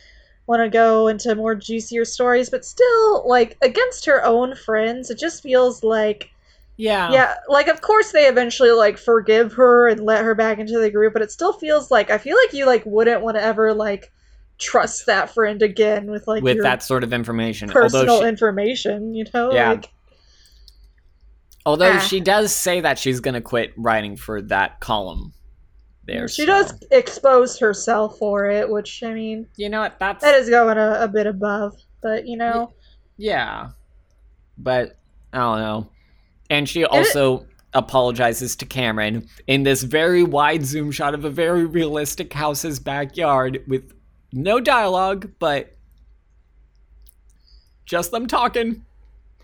[0.46, 5.18] want to go into more juicier stories, but still like against her own friends, it
[5.18, 6.30] just feels like
[6.76, 7.11] Yeah.
[7.11, 10.90] yeah, like of course they eventually like forgive her and let her back into the
[10.90, 13.74] group, but it still feels like I feel like you like wouldn't want to ever
[13.74, 14.12] like
[14.59, 17.68] trust that friend again with like with that sort of information.
[17.68, 19.53] personal she, information, you know?
[19.53, 19.70] Yeah.
[19.70, 19.90] Like
[21.66, 21.98] although Ah.
[21.98, 25.32] she does say that she's gonna quit writing for that column.
[26.04, 29.98] There, she so- does expose herself for it, which I mean You know what?
[30.00, 32.72] That's that is going a, a bit above, but you know,
[33.16, 33.70] Yeah.
[34.58, 34.96] But
[35.32, 35.88] I don't know.
[36.50, 41.64] And she also apologizes to Cameron in this very wide zoom shot of a very
[41.64, 43.92] realistic house's backyard with
[44.32, 45.74] no dialogue, but
[47.86, 48.84] just them talking.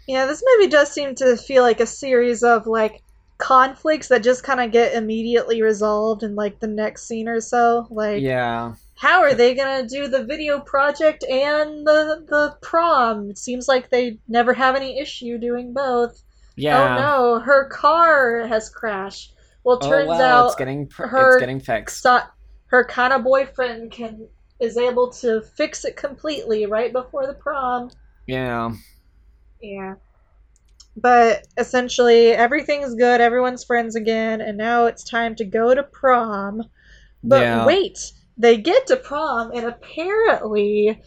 [0.09, 3.03] Yeah, this movie does seem to feel like a series of like
[3.39, 7.87] conflicts that just kind of get immediately resolved in like the next scene or so.
[7.91, 8.75] Like, Yeah.
[8.97, 13.31] how are they gonna do the video project and the the prom?
[13.31, 16.21] It seems like they never have any issue doing both.
[16.57, 16.97] Yeah.
[16.97, 17.01] Oh
[17.37, 19.35] no, her car has crashed.
[19.63, 22.03] Well, Oh, turns well, out it's getting pr- her it's getting fixed.
[22.03, 22.23] so-
[22.67, 24.27] her kind of boyfriend can
[24.61, 27.91] is able to fix it completely right before the prom.
[28.27, 28.73] Yeah.
[29.61, 29.95] Yeah.
[30.97, 36.65] But essentially, everything's good, everyone's friends again, and now it's time to go to prom.
[37.23, 37.67] But Yeah.
[37.67, 41.01] wait, they get to prom, and apparently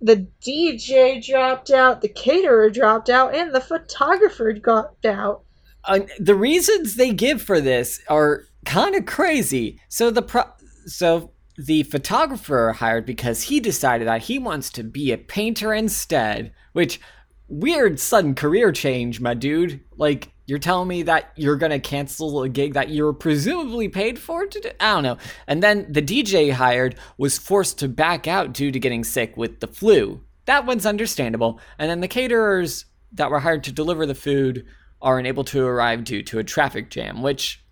[0.00, 5.42] the DJ dropped out, the caterer dropped out, and the photographer dropped out.
[5.84, 9.80] uh, the reasons they give for this are kind of crazy.
[9.88, 10.52] So the pro-
[10.86, 16.52] so the photographer hired because he decided that he wants to be a painter instead,
[16.72, 17.00] which
[17.48, 19.80] weird sudden career change, my dude.
[19.96, 24.46] Like you're telling me that you're to cancel a gig that you're presumably paid for
[24.46, 24.70] to do?
[24.80, 25.18] I don't know.
[25.46, 29.60] And then the DJ hired was forced to back out due to getting sick with
[29.60, 30.22] the flu.
[30.46, 31.60] That one's understandable.
[31.78, 34.64] And then the caterers that were hired to deliver the food
[35.00, 37.62] are unable to arrive due to a traffic jam, which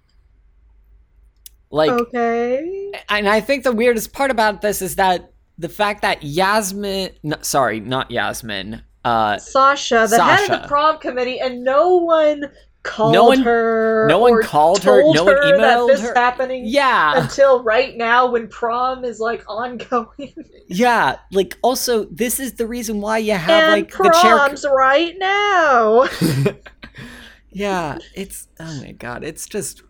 [1.71, 2.93] like Okay.
[3.09, 7.37] and I think the weirdest part about this is that the fact that Yasmin no,
[7.41, 12.51] sorry, not Yasmin, uh Sasha, the head of the prom committee, and no one
[12.83, 14.07] called No one- her.
[14.09, 16.15] no one called her, no one her that this her.
[16.15, 17.21] happening yeah.
[17.23, 20.35] until right now when prom is like ongoing.
[20.69, 24.67] Yeah, like also this is the reason why you have and like the chair prom's
[24.69, 26.09] right now.
[27.51, 29.83] yeah, it's oh my god, it's just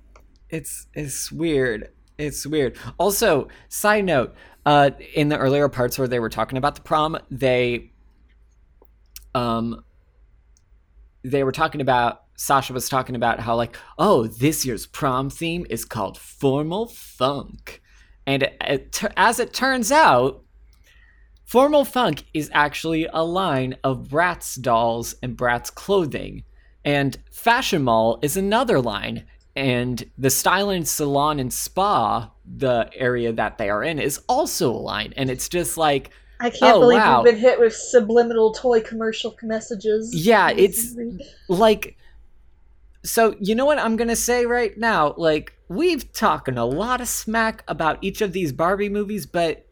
[0.51, 1.91] it's it's weird.
[2.19, 2.77] It's weird.
[2.99, 4.35] Also, side note,
[4.67, 7.91] uh in the earlier parts where they were talking about the prom, they
[9.37, 9.85] um
[11.23, 15.67] they were talking about Sasha was talking about how like, oh, this year's prom theme
[15.71, 17.83] is called formal funk.
[18.27, 20.43] And it, it, as it turns out,
[21.45, 26.43] Formal Funk is actually a line of Bratz dolls and Bratz clothing.
[26.85, 29.27] And Fashion Mall is another line.
[29.55, 34.71] And the Style and Salon and Spa, the area that they are in, is also
[34.73, 35.15] a line.
[35.17, 36.11] And it's just like,
[36.41, 37.23] I can't Oh, believe wow.
[37.23, 40.15] we've been hit with subliminal toy commercial messages.
[40.15, 40.95] Yeah, it's-
[41.49, 41.97] like
[43.05, 47.07] so you know what i'm gonna say right now like we've talking a lot of
[47.07, 49.65] smack about each of these barbie movies but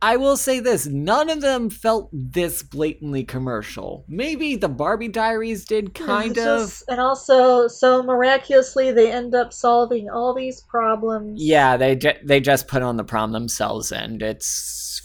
[0.00, 5.66] i will say this none of them felt this blatantly commercial maybe the barbie diaries
[5.66, 11.42] did kind It's of and also so miraculously they end up solving all these problems.
[11.44, 14.46] yeah they ju- they just put on the prom themselves and it's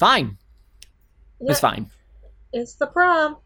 [0.02, 0.36] fine
[1.39, 1.86] it's fine
[2.52, 3.38] It's the prom.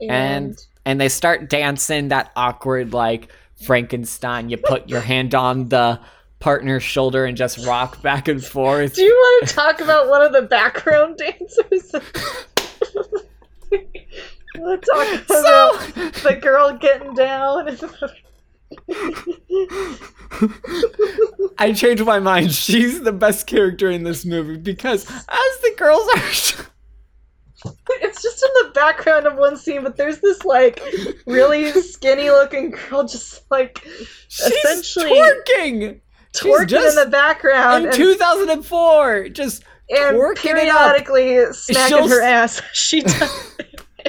[0.00, 3.28] And- and they start dancing that awkward like
[3.64, 5.98] frankenstein you put your hand on the
[6.40, 10.22] partner's shoulder and just rock back and forth Do you want to talk about one
[10.22, 11.90] of the background dancers?
[14.54, 15.76] to talk about so
[16.28, 17.78] the girl getting down?
[21.58, 22.52] I changed my mind.
[22.52, 26.66] She's the best character in this movie because as the girls are
[27.90, 30.82] it's just in the background of one scene, but there's this like
[31.26, 33.86] really skinny looking girl just like
[34.28, 36.00] she's Essentially, twerking
[36.34, 42.08] She's twerking just in the background in and, 2004 just and twerking periodically smacking She'll
[42.08, 42.60] her ass.
[42.72, 43.56] She does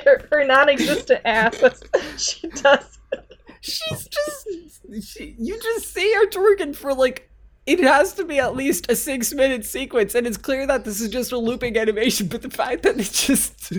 [0.04, 1.64] her, her non-existent ass.
[2.18, 2.95] She does.
[3.66, 4.48] She's just
[5.02, 7.30] she, you just see her twerking for like
[7.66, 11.02] it has to be at least a six minute sequence and it's clear that this
[11.02, 13.74] is just a looping animation but the fact that it's just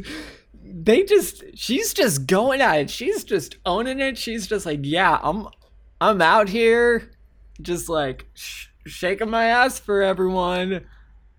[0.64, 2.90] they just she's just going at it.
[2.90, 4.18] She's just owning it.
[4.18, 5.48] She's just like yeah i'm
[6.00, 7.12] i'm out here
[7.62, 10.84] just like sh- shaking my ass for everyone.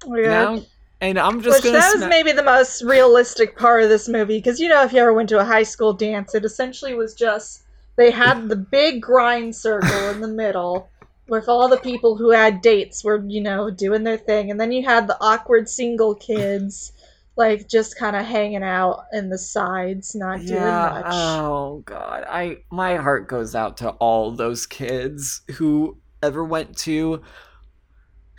[0.05, 0.61] Oh now,
[1.01, 4.59] and i'm just Which that was maybe the most realistic part of this movie because
[4.59, 7.63] you know if you ever went to a high school dance, it essentially was just
[7.97, 10.89] they had the big grind circle in the middle
[11.27, 14.71] with all the people who had dates were you know doing their thing, and then
[14.71, 16.93] you had the awkward single kids
[17.37, 21.05] like just kind of hanging out in the sides, not doing yeah much.
[21.07, 22.25] oh god.
[22.27, 27.21] I my heart goes out to all those kids who ever went to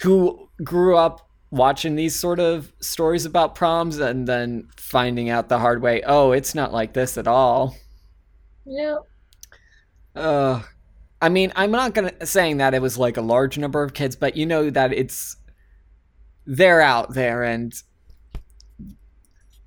[0.01, 5.59] who grew up watching these sort of stories about proms and then finding out the
[5.59, 7.77] hard way oh it's not like this at all.
[8.67, 8.97] Yeah,
[10.15, 10.63] uh
[11.21, 14.17] i mean i'm not gonna saying that it was like a large number of kids
[14.17, 15.37] but you know that it's
[16.49, 17.75] they're out there and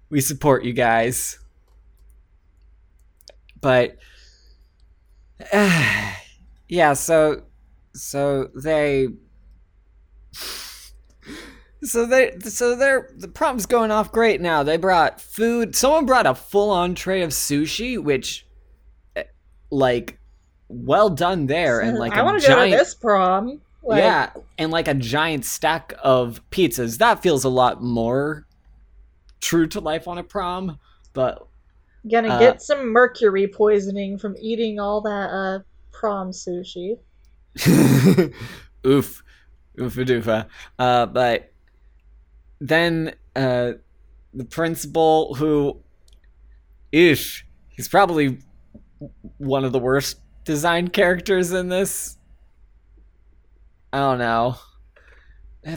[0.09, 1.39] we support you guys.
[3.61, 3.97] But
[6.67, 7.43] yeah so
[7.93, 9.07] so they
[11.83, 14.63] so they so they're the prom's going off great now.
[14.63, 18.47] They brought food someone brought a full-on tray of sushi which
[19.15, 19.23] eh,
[19.69, 20.19] like
[20.72, 23.61] well done there and like I a want to go giant to this prom.
[23.84, 28.45] Like, yeah and like a giant stack of pizzas that feels a lot more
[29.39, 30.78] true to life on a prom
[31.13, 31.47] but
[32.09, 35.59] gonna uh, get some mercury poisoning from eating all that uh
[35.91, 36.97] prom sushi.
[38.86, 39.24] oof
[39.78, 40.47] oofa doofa
[40.78, 41.51] uh but
[42.59, 43.74] then uh
[44.34, 45.78] the principal who
[46.91, 48.38] ish he's probably
[49.38, 52.17] one of the worst designed characters in this?
[53.93, 54.55] I don't know.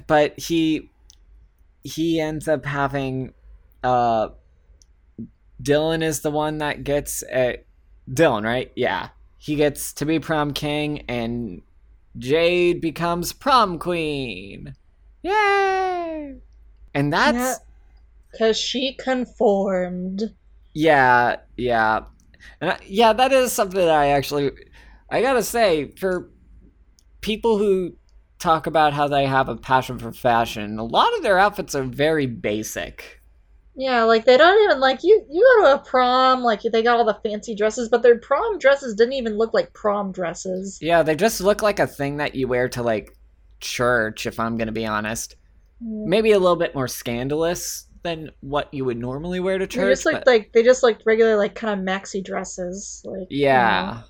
[0.06, 0.90] But he
[1.82, 3.34] he ends up having
[3.82, 4.28] uh
[5.62, 7.58] dylan is the one that gets a
[8.10, 8.72] dylan right?
[8.74, 9.08] Yeah.
[9.38, 11.60] He gets to be prom king and
[12.16, 14.74] jade becomes prom queen.
[15.22, 16.36] Yay!
[16.94, 17.60] And that's
[18.38, 20.22] Cause she conformed.
[20.72, 22.00] yeah yeah
[22.60, 24.50] and I, yeah that is something that i actually
[25.10, 26.30] i gotta say for
[27.20, 27.96] people who
[28.38, 31.84] talk about how they have a passion for fashion a lot of their outfits are
[31.84, 33.20] very basic
[33.76, 35.24] Yeah, like they don't even like you.
[35.28, 38.58] You go to a prom, like they got all the fancy dresses, but their prom
[38.58, 40.78] dresses didn't even look like prom dresses.
[40.82, 43.16] yeah they just look like a thing that you wear to like
[43.60, 45.36] church if i'm gonna be honest
[45.80, 46.04] Yeah.
[46.06, 49.82] maybe a little bit more scandalous than what you would normally wear to church.
[49.82, 53.02] They just looked but- like they just looked regular, like kind of maxi dresses.
[53.04, 54.02] Like you know, yeah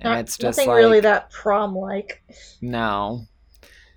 [0.00, 2.22] and not- it's just nothing like really that prom like.
[2.60, 3.24] no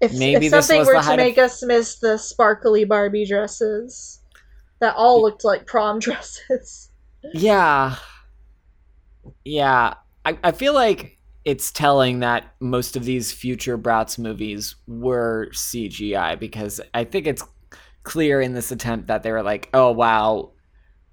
[0.01, 3.25] If, Maybe if something was were to height of- make us miss the sparkly Barbie
[3.25, 4.19] dresses,
[4.79, 6.91] that all looked like prom dresses.
[7.33, 7.95] Yeah.
[9.43, 9.95] Yeah.
[10.25, 16.39] I, I feel like it's telling that most of these future Bratz movies were CGI
[16.39, 17.43] because I think it's
[18.05, 20.51] clear in this attempt that they were like, oh, wow.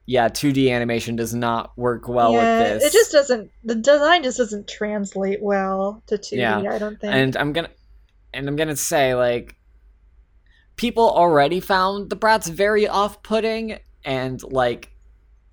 [0.07, 2.85] Yeah, 2D animation does not work well yeah, with this.
[2.85, 3.51] it just doesn't.
[3.65, 6.39] The design just doesn't translate well to 2D.
[6.39, 7.15] Yeah, I don't think.
[7.15, 7.71] and I'm gonna
[8.35, 9.55] and I'm gonna say like
[10.77, 14.91] people already found the Bratz very off-putting and like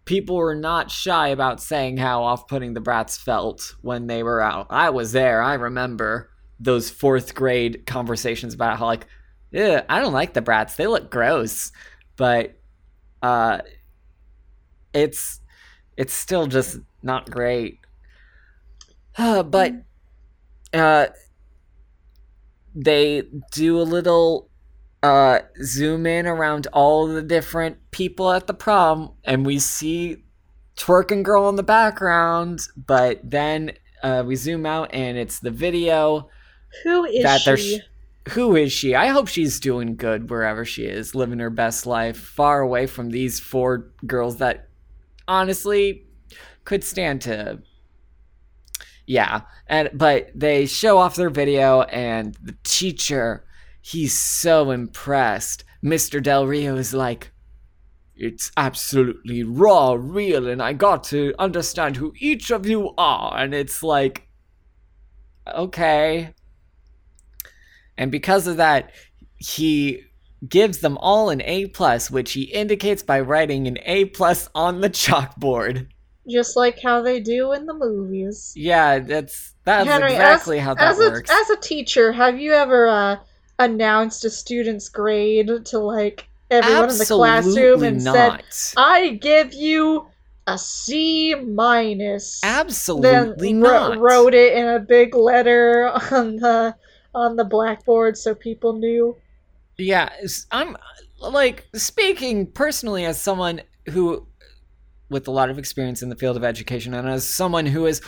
[0.05, 4.68] people were not shy about saying how off-putting the Bratz felt when they were out
[4.72, 9.05] i was there i remember those fourth grade conversations about how like
[9.51, 11.71] yeah i don't like the Bratz they look gross
[12.17, 12.59] but
[13.21, 13.59] uh
[14.93, 15.39] it's
[15.97, 17.80] it's still just not great
[19.17, 19.73] but
[20.73, 21.07] uh
[22.76, 24.49] they do a little
[25.01, 30.23] uh zoom in around all the different people at the prom and we see
[30.77, 33.71] twerking girl in the background but then
[34.03, 36.30] uh we zoom out and it's the video
[36.84, 37.81] Who is that she?
[38.30, 38.95] Who is she?
[38.95, 43.10] I hope she's doing good wherever she is living her best life far away from
[43.10, 44.69] these four girls that
[45.27, 46.06] honestly
[46.64, 47.60] could stand to
[49.10, 49.41] yeah.
[49.65, 53.43] And but they show off their video and the teacher
[53.81, 55.64] he's so impressed.
[55.84, 57.31] Mr del rio is like
[58.15, 63.35] it's absolutely raw real and i got to understand who each of you are.
[63.35, 64.27] And it's like
[65.47, 66.35] okay
[67.99, 68.91] and because of that
[69.38, 70.01] he
[70.47, 74.81] gives them all an a plus which he indicates by writing an a plus on
[74.81, 75.88] the chalkboard
[76.30, 78.53] just like how they do in the movies.
[78.55, 81.30] Yeah, that's that's Henry, exactly as, how that as works.
[81.30, 83.15] A, as a teacher, have you ever uh,
[83.57, 88.43] announced a student's grade to like everyone in the classroom and not.
[88.49, 90.07] said, "I give you
[90.47, 92.41] a C minus"?
[92.43, 93.99] Absolutely then not.
[93.99, 96.76] wrote it in a big letter on the
[97.14, 99.15] on the blackboard so people knew.
[99.77, 100.10] Yeah,
[100.52, 100.76] I'm
[101.19, 104.27] like speaking personally as someone who,
[105.10, 108.02] with a lot of experience in the field of education, and as someone who is,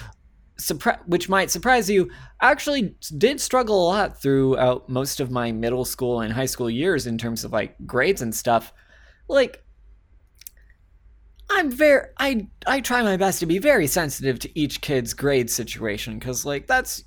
[1.06, 2.12] which might surprise you,
[2.42, 7.08] actually did struggle a lot throughout most of my middle school and high school years
[7.08, 8.74] in terms of like grades and stuff.
[9.28, 9.64] Like,
[11.50, 15.50] I'm very, I I try my best to be very sensitive to each kid's grade
[15.50, 17.06] situation because like that's,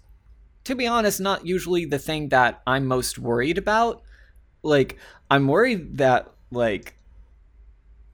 [0.65, 4.03] to be honest, not usually the thing that I'm most worried about.
[4.63, 4.99] Like
[5.31, 6.97] i'm worried that like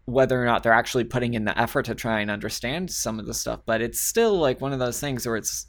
[0.06, 3.26] whether or not they're actually putting in the effort to try and understand some of
[3.26, 5.66] the stuff but it's still like one of those things where it's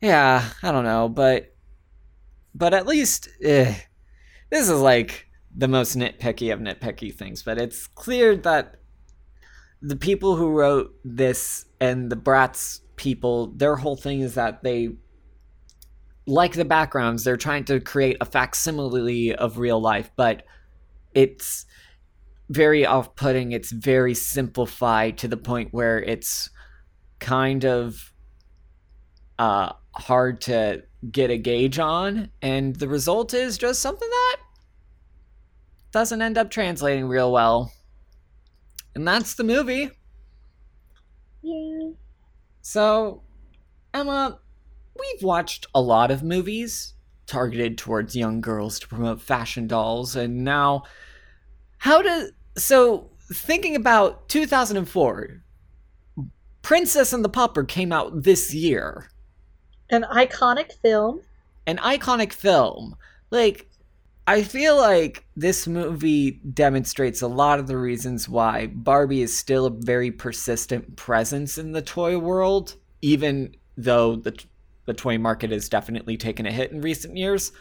[0.00, 1.54] yeah i don't know but
[2.54, 3.74] but at least eh,
[4.50, 8.76] this is like the most nitpicky of nitpicky things but it's clear that
[9.82, 14.88] the people who wrote this and the Bratz people their whole thing is that they
[16.26, 20.44] like the backgrounds, they're trying to create a facsimile of real life, but
[21.14, 21.66] it's
[22.48, 23.52] very off putting.
[23.52, 26.50] It's very simplified to the point where it's
[27.20, 28.12] kind of
[29.38, 32.30] uh, hard to get a gauge on.
[32.42, 34.36] And the result is just something that
[35.92, 37.72] doesn't end up translating real well.
[38.94, 39.90] And that's the movie.
[41.42, 41.90] Yeah.
[42.62, 43.22] So,
[43.92, 44.38] Emma,
[44.98, 46.94] we've watched a lot of movies
[47.26, 50.84] targeted towards young girls to promote fashion dolls, and now,
[51.78, 52.32] how does.
[52.56, 55.42] So, thinking about 2004,
[56.62, 59.10] Princess and the Pauper came out this year.
[59.90, 61.20] An iconic film.
[61.66, 62.96] An iconic film.
[63.30, 63.68] Like,
[64.26, 69.66] I feel like this movie demonstrates a lot of the reasons why Barbie is still
[69.66, 74.32] a very persistent presence in the toy world, even though the
[74.86, 77.52] the toy market has definitely taken a hit in recent years,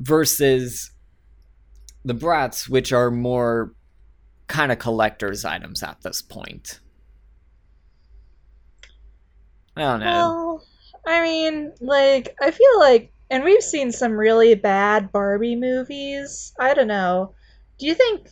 [0.00, 0.90] versus
[2.04, 3.72] the Bratz which are more
[4.48, 6.80] kind of collector's items at this point.
[9.76, 10.06] I don't know.
[10.06, 10.64] Well,
[11.06, 16.52] I mean, like, I feel like, and we've seen some really bad Barbie movies.
[16.60, 17.34] I don't know.
[17.78, 18.28] Do you think,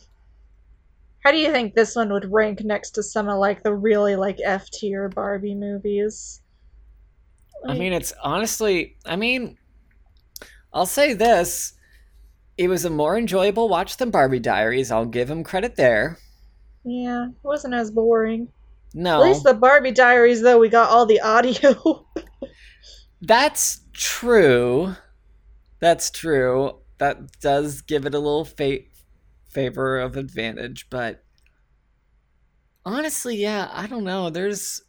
[1.23, 4.15] how do you think this one would rank next to some of, like, the really,
[4.15, 6.40] like, F tier Barbie movies?
[7.67, 9.57] I mean, it's honestly, I mean,
[10.73, 11.73] I'll say this.
[12.57, 14.91] It was a more enjoyable watch than Barbie Diaries.
[14.91, 16.17] I'll give him credit there.
[16.83, 18.47] yeah, it wasn't as boring.
[18.93, 22.05] No, At least the Barbie Diaries, though, we got all the audio.
[23.21, 24.95] that's true.
[25.79, 26.79] That's true.
[26.97, 28.79] That does give it a little fa-
[29.49, 31.23] favor of advantage, but
[32.85, 34.29] honestly, yeah, I don't know.
[34.29, 34.81] There's.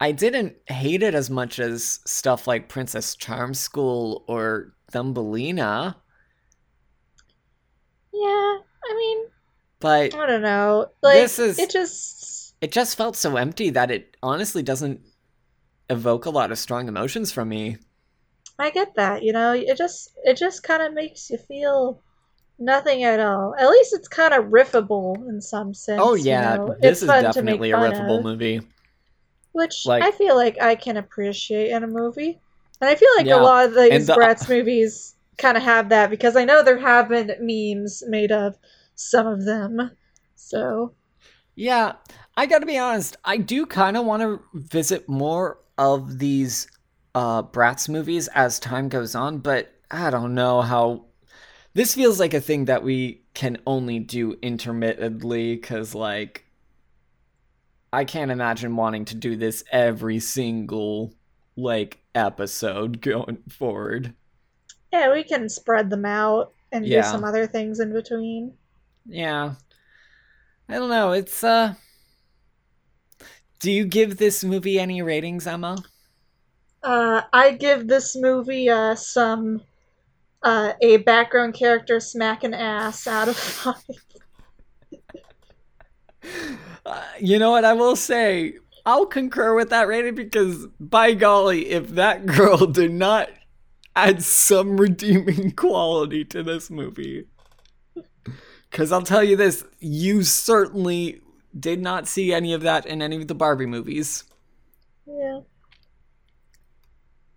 [0.00, 5.96] I didn't hate it as much as stuff like Princess Charm School or Thumbelina,
[8.12, 9.26] yeah, I mean,
[9.78, 10.90] but I don't know.
[11.02, 12.54] Like, This is- it just.
[12.60, 15.00] it just felt so empty that it honestly doesn't
[15.88, 17.78] evoke a lot of strong emotions from me.
[18.58, 19.52] I get that, you know.
[19.52, 22.02] It just it just kind of makes you feel
[22.58, 23.54] nothing at all.
[23.58, 26.00] At least it's kind of riffable in some sense.
[26.02, 26.76] Oh you yeah, know?
[26.80, 28.60] this It's is definitely a riffable of, movie.
[29.52, 32.40] Which like- I feel like I can appreciate in a movie,
[32.80, 35.88] and I feel like Yeah, a lot of these the- Bratz movies kind of have
[35.88, 38.56] that because I know there have been memes made of
[38.94, 39.90] some of them.
[40.36, 40.94] So
[41.56, 41.92] Yeah,
[42.36, 43.16] I gotta be honest.
[43.24, 46.66] I do kind of want to visit more of these
[47.14, 51.06] uh, Bratz movies as time goes on, but I don't know how.
[51.74, 56.44] This feels like a thing that we can only do intermittently, because, like,
[57.92, 61.12] I can't imagine wanting to do this every single,
[61.56, 64.14] like, episode going forward.
[64.92, 68.54] yeah, we can spread them out and do some other things in between.
[69.06, 69.54] Yeah.
[70.68, 71.12] I don't know.
[71.12, 71.74] It's, uh.
[73.58, 75.76] Do you give this movie any ratings, Emma?
[76.82, 79.62] Uh, I give this movie uh, some
[80.42, 83.74] uh, a background character smacking ass out of five.
[86.84, 88.54] Uh, you know what I will say?
[88.86, 93.30] I'll concur with that rating because, by golly, if that girl did not
[93.94, 97.26] add some redeeming quality to this movie,
[98.70, 101.20] because I'll tell you this, you certainly
[101.58, 104.24] did not see any of that in any of the Barbie movies.
[105.06, 105.40] Yeah.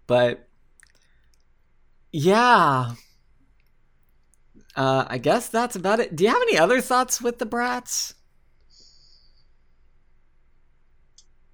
[0.08, 0.48] But
[2.12, 2.94] yeah.
[4.76, 6.16] Uh, I guess that's about it.
[6.16, 8.14] Do you have any other thoughts with the Bratz?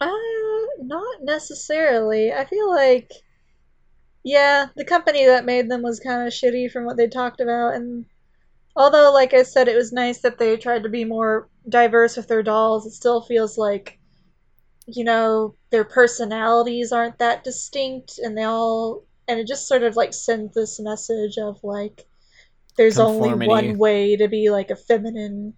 [0.02, 0.10] Uh,
[0.82, 2.32] not necessarily.
[2.32, 3.12] I feel like,
[4.24, 7.76] yeah, the company that made them was kind of shitty from what they talked about,
[7.76, 8.06] and
[8.76, 12.28] although, like I said, it was nice that they tried to be more diverse with
[12.28, 14.00] their dolls, it still feels like,
[14.88, 19.96] you know, their personalities aren't that distinct, and they all, and it just sort of
[19.96, 22.08] like sends this message of like,
[22.78, 25.54] there's only one way to be like a feminine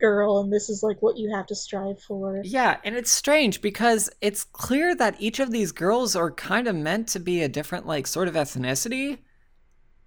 [0.00, 2.40] girl, and this is like what you have to strive for.
[2.44, 6.74] Yeah, and it's strange because it's clear that each of these girls are kind of
[6.74, 9.18] meant to be a different, like, sort of ethnicity.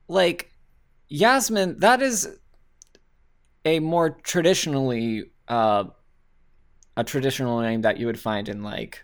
[0.08, 0.52] Like,
[1.08, 2.28] Yasmin, that is
[3.66, 5.86] a more traditionally, uh,
[6.98, 9.04] a traditional name that you would find in, like,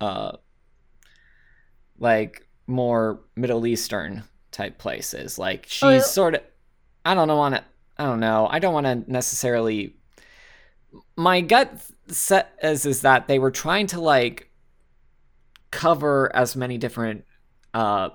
[0.00, 0.32] uh,
[1.98, 5.38] like, more Middle Eastern type places.
[5.38, 6.00] Like, she's Oh, yeah.
[6.00, 6.42] sort of,
[7.04, 7.64] I don't know, want to,
[7.98, 9.96] I don't know, I don't want to necessarily
[11.16, 11.72] my gut
[12.08, 14.50] set is is that they were trying to like
[15.70, 17.24] cover as many different
[17.74, 18.10] uh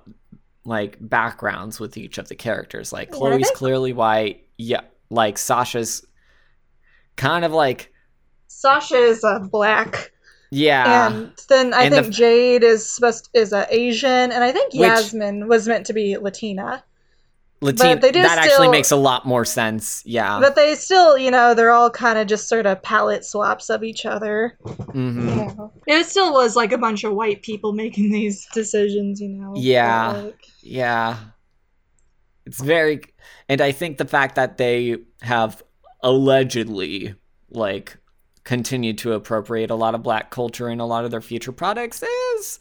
[0.66, 2.92] like backgrounds with each of the characters.
[2.94, 4.46] Like chloe's clearly white.
[4.58, 6.06] Yeah like sasha's
[7.16, 7.94] kind of like
[8.50, 10.12] Sasha is uh, black,
[10.52, 11.08] yeah.
[11.12, 14.74] And then I And think f- Jade is supposed is a Asian, and I think
[14.74, 16.84] Which- Yasmin was meant to be Latina.
[17.62, 21.18] Latina, but they do that actually makes a lot more sense yeah But they still,
[21.18, 24.58] you know, they're all kind of just sort of palette swaps of each other.
[24.92, 25.50] hmm
[25.88, 29.54] It still was like a bunch of white people making these decisions, you know.
[29.56, 30.12] Yeah.
[30.26, 31.18] like- Yeah.
[32.46, 33.02] It's very
[33.50, 35.64] and I think the fact that they have
[36.04, 37.16] allegedly
[37.50, 37.98] like
[38.44, 42.04] continued to appropriate a lot of black culture in a lot of their future products
[42.04, 42.60] is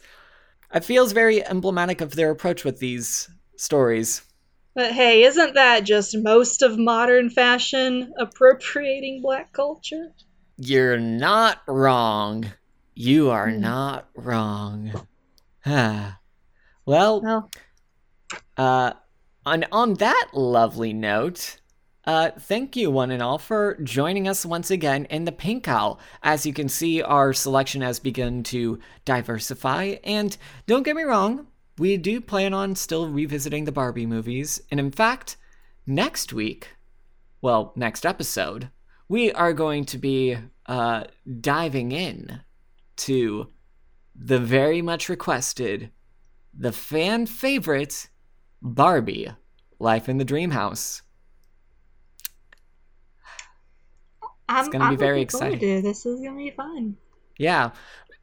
[0.73, 4.21] it feels very emblematic of their approach with these stories.
[4.77, 10.13] But hey, isn't that just most of modern fashion appropriating black culture?
[10.55, 12.45] You're not wrong.
[12.93, 13.59] You are Hmm.
[13.59, 14.91] not wrong.
[15.65, 16.19] well,
[16.85, 17.49] Well,
[18.55, 18.93] Uh,
[19.47, 21.59] and on that lovely note,
[22.05, 25.99] uh, thank you one and all for joining us once again in the Pink Aisle.
[26.21, 30.37] As you can see, our selection has begun to diversify, and
[30.67, 31.47] don't get me wrong,
[31.77, 34.61] we do plan on still revisiting the Barbie movies.
[34.71, 35.37] And in fact,
[35.85, 36.69] next week,
[37.41, 38.69] well, next episode,
[39.07, 41.05] we are going to be uh,
[41.39, 42.41] diving in
[42.97, 43.47] to
[44.15, 45.91] the very much requested,
[46.57, 48.09] the fan favorite
[48.61, 49.29] Barbie,
[49.79, 51.03] Life in the Dream House.
[54.49, 55.83] I'm gonna be very exciting.
[55.83, 56.97] This is gonna be fun.
[57.37, 57.71] Yeah.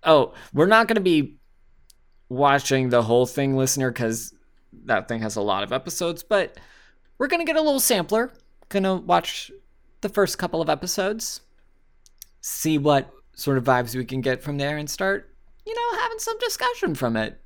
[0.02, 1.38] Oh, we're not going to be
[2.28, 4.34] watching the whole thing, listener, because
[4.84, 6.58] that thing has a lot of episodes, but
[7.18, 8.32] we're going to get a little sampler.
[8.68, 9.50] Going to watch
[10.00, 11.40] the first couple of episodes,
[12.40, 15.34] see what sort of vibes we can get from there, and start,
[15.66, 17.40] you know, having some discussion from it.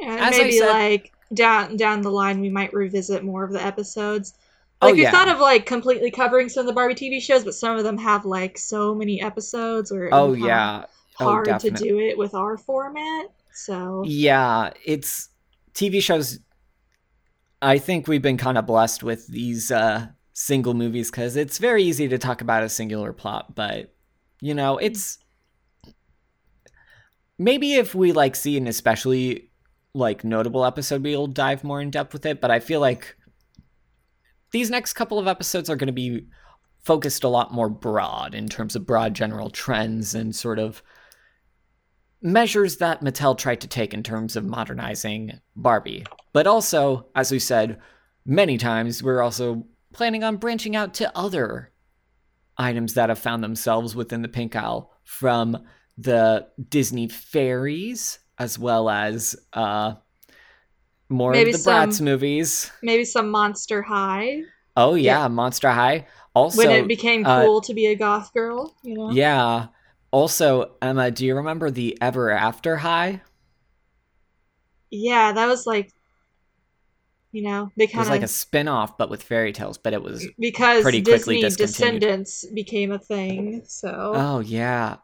[0.00, 3.64] Yeah, As maybe said- like down down the line we might revisit more of the
[3.64, 4.34] episodes.
[4.82, 5.10] Oh, Like we yeah.
[5.12, 7.98] thought of like completely covering some of the Barbie TV shows, but some of them
[7.98, 10.86] have like so many episodes or Oh, yeah.
[11.20, 13.26] Oh, hard to do it with our format.
[13.60, 15.28] So Yeah, it's
[15.74, 16.38] TV shows.
[17.60, 21.82] I think we've been kind of blessed with these uh, single movies because it's very
[21.82, 23.94] easy to talk about a singular plot, but
[24.40, 25.18] you know, it's
[27.38, 29.50] maybe if we like see an especially
[29.92, 32.40] like notable episode, we'll dive more in depth with it.
[32.40, 33.14] But I feel like
[34.52, 36.28] these next couple of episodes are going to be
[36.82, 40.82] focused a lot more broad in terms of broad general trends and sort of
[42.22, 46.04] measures that Mattel tried to take in terms of modernizing Barbie.
[46.32, 47.80] But also, as we said
[48.26, 51.72] many times, we're also planning on branching out to other
[52.56, 55.64] items that have found themselves within the Pink Aisle from
[55.98, 59.94] the Disney fairies as well as uh,
[61.08, 62.70] more Maybe of the Bratz some- movies.
[62.82, 64.42] maybe some Monster High
[64.76, 66.06] Oh yeah, Monster High.
[66.34, 68.74] Also, when it became uh, cool to be a goth girl.
[68.82, 69.10] You know.
[69.10, 69.66] yeah.
[70.12, 73.22] Also, Emma, do you remember the Ever After High?
[74.90, 75.92] Yeah, that was like,
[77.32, 80.02] you know, they It was like a of spin-off but with fairy tales, but it
[80.02, 82.00] was because pretty quickly Disney discontinued.
[82.00, 83.62] Descendants became a thing.
[83.66, 84.96] So Oh yeah.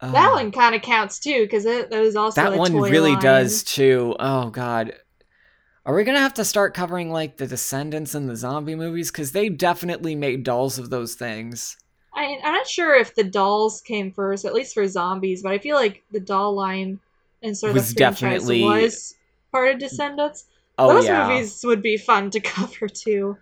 [0.00, 0.10] Oh.
[0.12, 3.12] that one kind of counts too because it that was also That a one really
[3.12, 3.20] line.
[3.20, 4.16] does too.
[4.18, 4.94] Oh god.
[5.84, 9.10] Are we gonna have to start covering like the Descendants and the zombie movies?
[9.10, 11.76] Because they definitely made dolls of those things.
[12.14, 15.58] I, I'm not sure if the dolls came first, at least for zombies, but I
[15.58, 16.98] feel like the doll line
[17.42, 19.14] and sort of Was the franchise definitely- was
[19.52, 20.46] part of Descendants.
[20.78, 21.28] Oh Those yeah.
[21.28, 23.36] movies would be fun to cover too.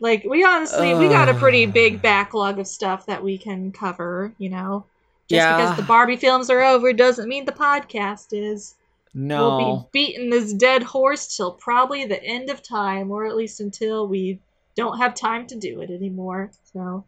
[0.00, 4.32] Like we honestly, we got a pretty big backlog of stuff that we can cover.
[4.38, 4.84] You know,
[5.28, 5.56] just Yeah.
[5.60, 8.74] because the Barbie films are over doesn't mean the podcast is.
[9.14, 9.56] No.
[9.58, 13.60] We'll be beating this dead horse till probably the end of time, or at least
[13.60, 14.38] until we
[14.74, 16.50] don't have time to do it anymore.
[16.72, 17.04] So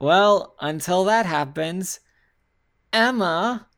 [0.00, 2.00] Well, until that happens,
[2.92, 3.68] Emma,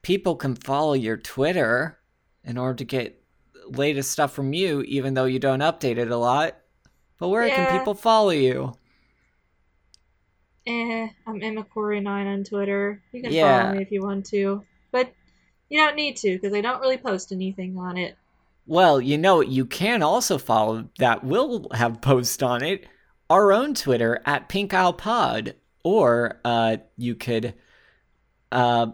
[0.00, 1.98] people can follow your Twitter
[2.42, 3.22] in order to get
[3.66, 6.56] latest stuff from you, even though you don't update it a lot.
[7.18, 7.54] But where Yeah.
[7.54, 8.72] can people follow you?
[10.66, 13.02] Eh, I'm Emma Corry nine on Twitter.
[13.12, 13.58] You can Yeah.
[13.58, 15.12] follow me if you want to, but
[15.68, 18.16] you don't need to because I don't really post anything on it.
[18.66, 22.86] Well, you know, you can also follow that will have posts on it,
[23.32, 27.54] our own Twitter at Pink Aisle Pod, or uh, you could
[28.52, 28.88] uh,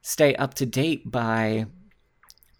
[0.00, 1.66] stay up to date by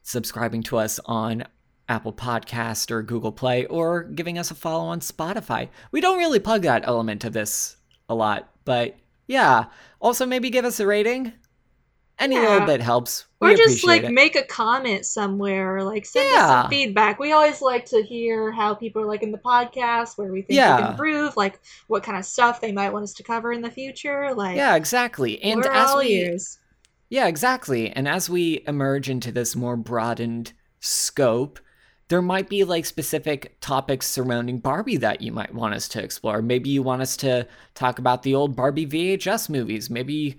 [0.04, 1.42] subscribing to us on
[1.88, 5.70] Apple Podcast or Google Play, or giving us a follow on Spotify.
[5.90, 8.94] We don't really plug that element of this a lot, but
[9.26, 9.64] yeah.
[10.00, 11.32] Also, maybe give us a rating.
[12.22, 13.26] Any little bit helps.
[13.40, 14.12] We or just like it.
[14.12, 17.18] make a comment somewhere, or like send us some feedback.
[17.18, 20.56] We always like to hear how people are liking the podcast, where we think we
[20.56, 20.78] Yeah.
[20.78, 23.70] can improve, like what kind of stuff they might want us to cover in the
[23.70, 24.32] future.
[24.34, 25.42] Like, Yeah, exactly.
[25.42, 26.58] And as we ears.
[27.10, 27.90] Yeah, exactly.
[27.90, 31.58] And as we emerge into this more broadened scope,
[32.08, 36.40] there might be like specific topics surrounding Barbie that you might want us to explore.
[36.42, 39.90] Maybe you want us to talk about the old Barbie VHS movies.
[39.90, 40.38] Maybe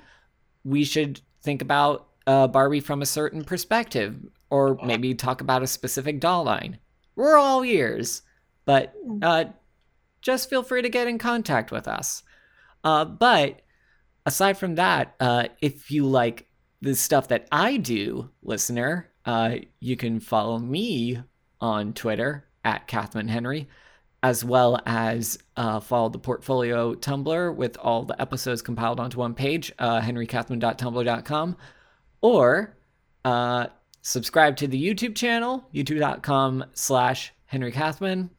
[0.64, 4.18] we should think about uh, Barbie from a certain perspective,
[4.50, 6.80] or maybe talk about a specific doll line.
[7.16, 8.22] We're all ears,
[8.66, 9.46] but uh,
[10.22, 12.24] just feel free to get in contact with us.
[12.84, 13.62] Uh, but
[14.26, 16.48] aside from that, uh, if you like
[16.82, 21.20] the stuff that I do, listener, uh, you can follow me
[21.62, 23.70] on Twitter at Kathman Henry,
[24.24, 29.36] as well as uh, follow the portfolio Tumblr with all the episodes compiled onto one
[29.36, 31.58] page, uh, henrykathman.tumblr.com,
[32.22, 32.78] or
[33.26, 33.68] uh,
[34.02, 38.30] subscribe to the YouTube channel, youtube.com slash Henry Kathman.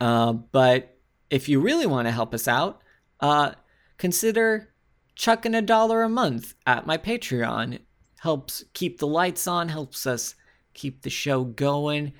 [0.00, 0.96] Uh, but
[1.28, 2.80] if you really want to help us out,
[3.20, 3.52] uh,
[3.98, 4.72] consider
[5.14, 7.80] chucking a dollar a month at my Patreon.
[8.20, 10.34] Helps keep the lights on, helps us
[10.72, 12.14] keep the show going.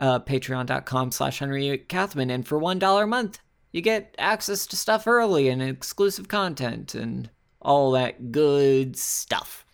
[0.00, 2.30] Uh, Patreon.com slash Henry Kathman.
[2.30, 3.40] And for $1 a month,
[3.70, 7.28] you get access to stuff early and exclusive content and
[7.60, 9.64] all that good stuff.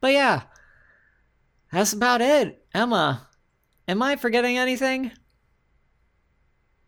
[0.00, 0.42] But yeah,
[1.72, 2.64] that's about it.
[2.74, 3.28] Emma,
[3.86, 5.12] am I forgetting anything?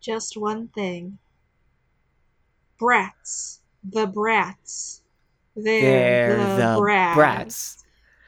[0.01, 1.19] Just one thing.
[2.79, 3.61] Brats.
[3.85, 5.03] The brats.
[5.57, 7.15] They're, They're the, the brats.
[7.17, 7.85] brats.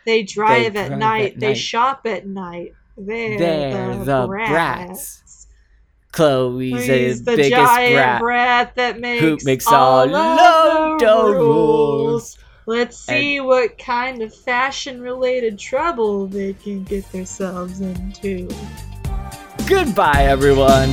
[0.07, 1.33] They drive at drive night.
[1.35, 2.73] at They shop at night.
[3.07, 4.51] They're, They're the, the brats.
[4.51, 5.47] brats.
[6.13, 8.21] Chloe's the, biggest giant brat.
[8.21, 10.41] brat that makes, who makes all, all
[10.95, 11.37] of the rules.
[11.37, 12.39] rules.
[12.67, 18.49] Let's see what kind of fashion-related trouble they can get themselves into.
[19.67, 20.91] Goodbye, everyone.